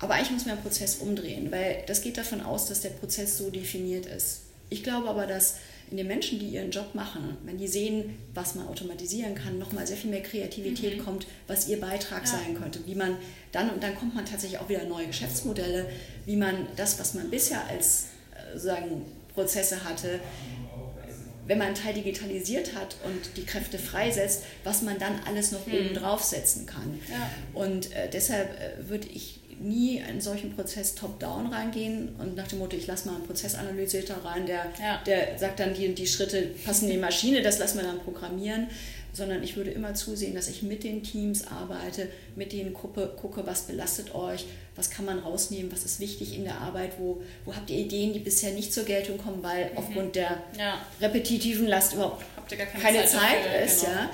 Aber 0.00 0.14
eigentlich 0.14 0.30
muss 0.30 0.46
man 0.46 0.56
den 0.56 0.62
Prozess 0.62 0.96
umdrehen, 0.96 1.50
weil 1.50 1.82
das 1.86 2.02
geht 2.02 2.16
davon 2.16 2.40
aus, 2.40 2.66
dass 2.66 2.82
der 2.82 2.90
Prozess 2.90 3.36
so 3.36 3.50
definiert 3.50 4.06
ist. 4.06 4.42
Ich 4.70 4.82
glaube 4.82 5.08
aber, 5.08 5.26
dass 5.26 5.56
in 5.90 5.96
den 5.96 6.06
Menschen, 6.06 6.38
die 6.38 6.48
ihren 6.48 6.70
Job 6.70 6.94
machen, 6.94 7.36
wenn 7.44 7.56
die 7.56 7.66
sehen, 7.66 8.18
was 8.34 8.54
man 8.54 8.68
automatisieren 8.68 9.34
kann, 9.34 9.58
nochmal 9.58 9.86
sehr 9.86 9.96
viel 9.96 10.10
mehr 10.10 10.22
Kreativität 10.22 10.98
mhm. 10.98 11.04
kommt, 11.04 11.26
was 11.46 11.66
ihr 11.68 11.80
Beitrag 11.80 12.24
ja. 12.24 12.32
sein 12.32 12.54
könnte, 12.60 12.80
wie 12.86 12.94
man 12.94 13.16
dann, 13.52 13.70
und 13.70 13.82
dann 13.82 13.94
kommt 13.94 14.14
man 14.14 14.26
tatsächlich 14.26 14.60
auch 14.60 14.68
wieder 14.68 14.84
neue 14.84 15.06
Geschäftsmodelle, 15.06 15.88
wie 16.26 16.36
man 16.36 16.66
das, 16.76 17.00
was 17.00 17.14
man 17.14 17.30
bisher 17.30 17.66
als 17.66 18.08
äh, 18.34 18.58
sagen, 18.58 19.06
Prozesse 19.34 19.84
hatte, 19.84 20.20
wenn 21.46 21.56
man 21.56 21.68
einen 21.68 21.76
Teil 21.76 21.94
digitalisiert 21.94 22.74
hat 22.74 22.96
und 23.04 23.36
die 23.38 23.46
Kräfte 23.46 23.78
freisetzt, 23.78 24.42
was 24.64 24.82
man 24.82 24.98
dann 24.98 25.18
alles 25.26 25.52
noch 25.52 25.66
mhm. 25.66 25.74
oben 25.74 25.94
draufsetzen 25.94 26.66
kann. 26.66 27.00
Ja. 27.10 27.30
Und 27.54 27.90
äh, 27.92 28.10
deshalb 28.10 28.50
äh, 28.60 28.88
würde 28.88 29.08
ich 29.08 29.40
nie 29.60 29.98
in 29.98 30.20
solchen 30.20 30.54
Prozess 30.54 30.94
top-down 30.94 31.52
reingehen 31.52 32.14
und 32.18 32.36
nach 32.36 32.46
dem 32.48 32.58
Motto, 32.58 32.76
ich 32.76 32.86
lasse 32.86 33.08
mal 33.08 33.16
einen 33.16 33.26
Prozessanalysator 33.26 34.16
rein, 34.24 34.46
der, 34.46 34.72
ja. 34.80 35.02
der 35.06 35.38
sagt 35.38 35.60
dann, 35.60 35.74
die, 35.74 35.94
die 35.94 36.06
Schritte 36.06 36.50
passen 36.64 36.86
in 36.86 36.92
die 36.92 36.98
Maschine, 36.98 37.42
das 37.42 37.58
lassen 37.58 37.78
wir 37.78 37.84
dann 37.84 38.00
programmieren, 38.00 38.68
sondern 39.12 39.42
ich 39.42 39.56
würde 39.56 39.70
immer 39.70 39.94
zusehen, 39.94 40.34
dass 40.34 40.48
ich 40.48 40.62
mit 40.62 40.84
den 40.84 41.02
Teams 41.02 41.46
arbeite, 41.46 42.08
mit 42.36 42.52
denen 42.52 42.72
gucke, 42.72 43.08
gucke 43.20 43.46
was 43.46 43.62
belastet 43.62 44.14
euch, 44.14 44.46
was 44.76 44.90
kann 44.90 45.04
man 45.04 45.18
rausnehmen, 45.18 45.72
was 45.72 45.84
ist 45.84 45.98
wichtig 45.98 46.36
in 46.36 46.44
der 46.44 46.60
Arbeit, 46.60 46.92
wo, 46.98 47.20
wo 47.44 47.54
habt 47.54 47.68
ihr 47.70 47.78
Ideen, 47.78 48.12
die 48.12 48.20
bisher 48.20 48.52
nicht 48.52 48.72
zur 48.72 48.84
Geltung 48.84 49.18
kommen, 49.18 49.42
weil 49.42 49.70
mhm. 49.70 49.78
aufgrund 49.78 50.16
der 50.16 50.42
ja. 50.56 50.80
repetitiven 51.00 51.66
Last 51.66 51.94
überhaupt 51.94 52.24
keine, 52.48 52.66
keine, 52.66 52.98
Zeit, 53.06 53.10
Zeit 53.10 53.64
ist. 53.64 53.80
Genau. 53.80 53.92
Ja. 53.92 54.02
ja 54.02 54.08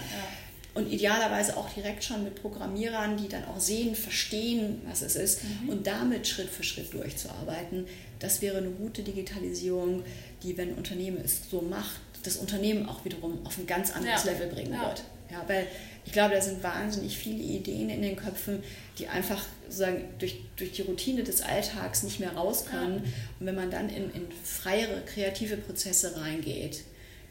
und 0.75 0.93
idealerweise 0.93 1.57
auch 1.57 1.69
direkt 1.71 2.03
schon 2.03 2.25
mit 2.25 2.35
Programmierern, 2.41 3.17
die 3.17 3.29
dann 3.29 3.45
auch 3.45 3.61
sehen, 3.61 3.95
verstehen, 3.95 4.83
was 4.89 5.03
es 5.03 5.15
ist 5.15 5.45
mhm. 5.45 5.69
und 5.69 5.87
damit 5.87 6.27
Schritt 6.27 6.51
für 6.51 6.65
Schritt 6.65 6.93
durchzuarbeiten. 6.93 7.87
Das 8.19 8.43
wäre 8.43 8.59
eine 8.59 8.71
gute 8.71 9.03
Digitalisierung, 9.03 10.03
die, 10.43 10.57
wenn 10.57 10.71
ein 10.71 10.75
Unternehmen 10.75 11.19
es 11.25 11.49
so 11.49 11.63
macht, 11.63 12.01
das 12.25 12.37
Unternehmen 12.37 12.89
auch 12.89 13.05
wiederum 13.05 13.45
auf 13.47 13.59
ein 13.59 13.67
ganz 13.67 13.93
anderes 13.93 14.25
ja. 14.25 14.33
Level 14.33 14.49
bringen 14.49 14.73
ja. 14.73 14.89
wird. 14.89 15.05
Ja, 15.31 15.45
weil 15.47 15.67
ich 16.05 16.13
glaube, 16.13 16.35
da 16.35 16.41
sind 16.41 16.63
wahnsinnig 16.63 17.17
viele 17.17 17.43
Ideen 17.43 17.89
in 17.89 18.03
den 18.03 18.17
Köpfen, 18.17 18.63
die 18.99 19.09
einfach 19.09 19.43
sozusagen 19.65 20.05
durch, 20.19 20.37
durch 20.57 20.73
die 20.73 20.83
Routine 20.83 21.25
des 21.25 21.41
Alltags 21.41 22.03
nicht 22.03 22.21
mehr 22.21 22.33
raus 22.33 22.67
können. 22.67 22.97
Ja. 22.97 23.11
Und 23.41 23.47
wenn 23.47 23.55
man 23.55 23.71
dann 23.71 23.89
in, 23.89 24.11
in 24.13 24.27
freiere, 24.43 25.03
kreative 25.07 25.57
Prozesse 25.57 26.17
reingeht, 26.21 26.83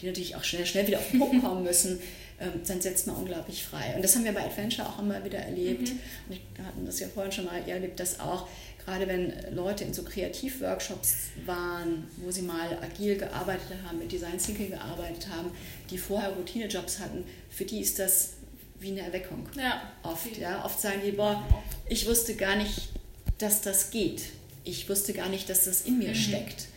die 0.01 0.07
natürlich 0.07 0.35
auch 0.35 0.43
schnell, 0.43 0.65
schnell 0.65 0.87
wieder 0.87 0.99
auf 0.99 1.11
den 1.11 1.19
Punkt 1.19 1.43
kommen 1.43 1.63
müssen, 1.63 1.99
dann 2.65 2.81
setzt 2.81 3.07
man 3.07 3.15
unglaublich 3.15 3.63
frei. 3.63 3.93
Und 3.95 4.03
das 4.03 4.15
haben 4.15 4.25
wir 4.25 4.33
bei 4.33 4.43
Adventure 4.43 4.87
auch 4.87 4.99
immer 4.99 5.23
wieder 5.23 5.39
erlebt. 5.39 5.89
Mhm. 5.89 5.99
Und 6.29 6.39
wir 6.55 6.65
hatten 6.65 6.85
das 6.85 6.99
ja 6.99 7.07
vorhin 7.07 7.31
schon 7.31 7.45
mal, 7.45 7.61
ihr 7.65 7.75
erlebt 7.75 7.99
das 7.99 8.19
auch, 8.19 8.47
gerade 8.83 9.07
wenn 9.07 9.33
Leute 9.55 9.83
in 9.83 9.93
so 9.93 10.03
Kreativworkshops 10.03 11.15
waren, 11.45 12.07
wo 12.17 12.31
sie 12.31 12.41
mal 12.41 12.77
agil 12.81 13.17
gearbeitet 13.17 13.77
haben, 13.85 13.99
mit 13.99 14.11
Design 14.11 14.37
Thinking 14.37 14.71
gearbeitet 14.71 15.27
haben, 15.29 15.51
die 15.89 15.97
vorher 15.97 16.31
Routinejobs 16.31 16.99
hatten, 16.99 17.23
für 17.49 17.65
die 17.65 17.79
ist 17.79 17.99
das 17.99 18.33
wie 18.79 18.91
eine 18.91 19.01
Erweckung. 19.01 19.47
Ja. 19.57 19.81
Oft, 20.03 20.37
ja. 20.37 20.65
Oft 20.65 20.79
sagen 20.81 21.01
die, 21.05 21.11
boah, 21.11 21.43
ich 21.87 22.07
wusste 22.07 22.35
gar 22.35 22.55
nicht, 22.55 22.89
dass 23.37 23.61
das 23.61 23.91
geht. 23.91 24.23
Ich 24.65 24.89
wusste 24.89 25.13
gar 25.13 25.29
nicht, 25.29 25.49
dass 25.49 25.65
das 25.65 25.81
in 25.81 25.99
mir 25.99 26.09
mhm. 26.09 26.15
steckt. 26.15 26.67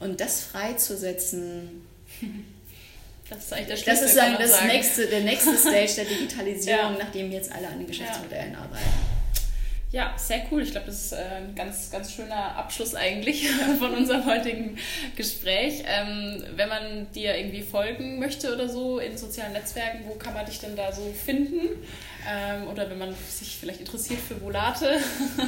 Und 0.00 0.20
das 0.20 0.40
freizusetzen, 0.42 1.82
Das 3.30 3.44
ist 3.44 3.52
eigentlich 3.52 3.68
der 3.68 3.76
Schlüssel, 3.76 4.00
Das 4.00 4.10
ist 4.10 4.14
sagen, 4.14 4.36
das 4.38 4.50
sagen. 4.50 4.66
Nächste, 4.68 5.06
der 5.06 5.20
nächste 5.20 5.56
Stage 5.58 5.94
der 5.96 6.04
Digitalisierung, 6.04 6.92
ja. 6.92 6.98
nachdem 6.98 7.30
jetzt 7.30 7.52
alle 7.52 7.68
an 7.68 7.78
den 7.78 7.86
Geschäftsmodellen 7.86 8.52
ja. 8.52 8.58
arbeiten. 8.58 9.18
Ja, 9.90 10.12
sehr 10.18 10.42
cool. 10.50 10.62
Ich 10.62 10.72
glaube, 10.72 10.86
das 10.86 11.06
ist 11.06 11.12
äh, 11.12 11.16
ein 11.16 11.54
ganz, 11.54 11.90
ganz 11.90 12.12
schöner 12.12 12.56
Abschluss 12.56 12.94
eigentlich 12.94 13.48
von 13.78 13.94
unserem 13.94 14.26
heutigen 14.26 14.76
Gespräch. 15.16 15.82
Ähm, 15.86 16.44
wenn 16.56 16.68
man 16.68 17.10
dir 17.12 17.34
irgendwie 17.34 17.62
folgen 17.62 18.18
möchte 18.18 18.52
oder 18.52 18.68
so 18.68 18.98
in 18.98 19.16
sozialen 19.16 19.54
Netzwerken, 19.54 20.00
wo 20.06 20.14
kann 20.16 20.34
man 20.34 20.44
dich 20.44 20.60
denn 20.60 20.76
da 20.76 20.92
so 20.92 21.10
finden? 21.12 21.82
Ähm, 22.30 22.68
oder 22.68 22.90
wenn 22.90 22.98
man 22.98 23.14
sich 23.30 23.56
vielleicht 23.58 23.80
interessiert 23.80 24.20
für 24.20 24.38
Volate? 24.42 24.98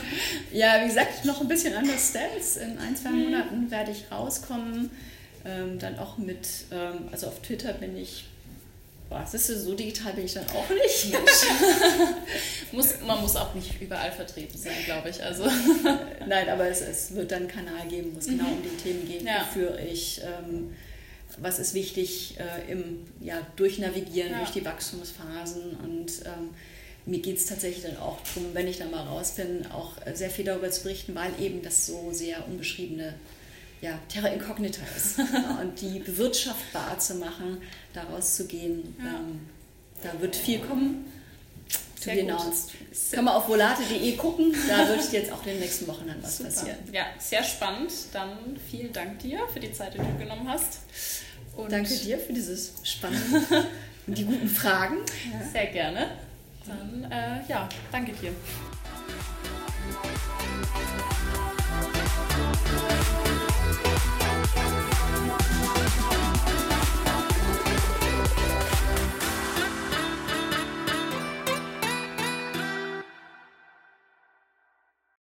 ja, 0.52 0.80
wie 0.82 0.86
gesagt, 0.88 1.26
noch 1.26 1.42
ein 1.42 1.48
bisschen 1.48 1.74
anders 1.74 2.08
Stance. 2.08 2.60
In 2.60 2.78
ein, 2.78 2.96
zwei 2.96 3.10
mhm. 3.10 3.24
Monaten 3.24 3.70
werde 3.70 3.90
ich 3.90 4.10
rauskommen 4.10 4.90
ähm, 5.44 5.78
dann 5.78 5.98
auch 5.98 6.18
mit, 6.18 6.46
ähm, 6.70 7.08
also 7.12 7.28
auf 7.28 7.40
Twitter 7.40 7.72
bin 7.72 7.96
ich, 7.96 8.24
boah, 9.08 9.26
siehst 9.26 9.48
du, 9.48 9.58
so 9.58 9.74
digital 9.74 10.12
bin 10.12 10.24
ich 10.24 10.34
dann 10.34 10.46
auch 10.50 10.68
nicht. 10.70 11.12
muss, 12.72 13.00
man 13.06 13.20
muss 13.20 13.36
auch 13.36 13.54
nicht 13.54 13.80
überall 13.80 14.12
vertreten 14.12 14.56
sein, 14.56 14.76
glaube 14.84 15.10
ich. 15.10 15.22
Also. 15.22 15.44
Nein, 16.26 16.48
aber 16.48 16.68
es, 16.68 16.80
es 16.80 17.14
wird 17.14 17.30
dann 17.32 17.40
einen 17.40 17.48
Kanal 17.48 17.88
geben, 17.88 18.12
wo 18.14 18.18
es 18.18 18.26
genau 18.26 18.44
mhm. 18.44 18.48
genau 18.48 18.56
um 18.56 18.62
die 18.62 18.82
Themen 18.82 19.08
geht, 19.08 19.22
ja. 19.22 19.46
wofür 19.46 19.78
ich. 19.78 20.20
Ähm, 20.22 20.74
was 21.38 21.58
ist 21.58 21.74
wichtig 21.74 22.36
äh, 22.38 22.70
im 22.70 23.06
ja, 23.20 23.40
Durchnavigieren 23.56 24.32
ja. 24.32 24.38
durch 24.38 24.50
die 24.50 24.64
Wachstumsphasen 24.64 25.76
und 25.76 26.26
ähm, 26.26 26.50
mir 27.06 27.20
geht 27.20 27.38
es 27.38 27.46
tatsächlich 27.46 27.84
dann 27.84 27.96
auch 27.96 28.18
darum, 28.20 28.50
wenn 28.52 28.68
ich 28.68 28.78
dann 28.78 28.90
mal 28.90 29.06
raus 29.06 29.32
bin, 29.32 29.66
auch 29.72 29.92
sehr 30.12 30.30
viel 30.30 30.44
darüber 30.44 30.70
zu 30.70 30.82
berichten, 30.82 31.14
weil 31.14 31.30
eben 31.40 31.62
das 31.62 31.86
so 31.86 32.10
sehr 32.12 32.46
unbeschriebene 32.46 33.14
ja, 33.80 33.98
Terra 34.08 34.28
Incognita 34.28 34.82
ist. 34.96 35.18
und 35.60 35.80
die 35.80 36.00
bewirtschaftbar 36.00 36.98
zu 36.98 37.14
machen, 37.14 37.62
daraus 37.92 38.36
zu 38.36 38.46
gehen, 38.46 38.94
ja. 38.98 39.18
ähm, 39.18 39.40
da 40.02 40.20
wird 40.20 40.36
viel 40.36 40.60
kommen. 40.60 41.12
To 42.02 42.10
be 42.10 42.22
announced. 42.22 42.72
Kann 43.12 43.26
man 43.26 43.34
auf 43.34 43.46
volate.de 43.46 44.16
gucken, 44.16 44.54
da 44.68 44.88
wird 44.88 45.12
jetzt 45.12 45.30
auch 45.30 45.42
in 45.44 45.52
den 45.52 45.60
nächsten 45.60 45.86
Wochen 45.86 46.06
dann 46.06 46.22
was 46.22 46.38
Super. 46.38 46.48
passieren. 46.48 46.78
Ja, 46.92 47.04
sehr 47.18 47.44
spannend. 47.44 47.92
Dann 48.12 48.58
vielen 48.70 48.90
Dank 48.92 49.18
dir 49.18 49.46
für 49.52 49.60
die 49.60 49.70
Zeit, 49.72 49.92
die 49.94 49.98
du 49.98 50.18
genommen 50.18 50.48
hast. 50.48 50.78
Und 51.56 51.70
Danke 51.70 51.94
dir 51.94 52.18
für 52.18 52.32
dieses 52.32 52.72
spannende 52.84 53.46
und 54.06 54.16
die 54.16 54.24
guten 54.24 54.48
Fragen. 54.48 54.96
Sehr 55.52 55.66
gerne. 55.66 56.12
Dann, 56.66 57.10
äh, 57.10 57.40
ja, 57.48 57.68
danke 57.92 58.12
dir. 58.12 58.32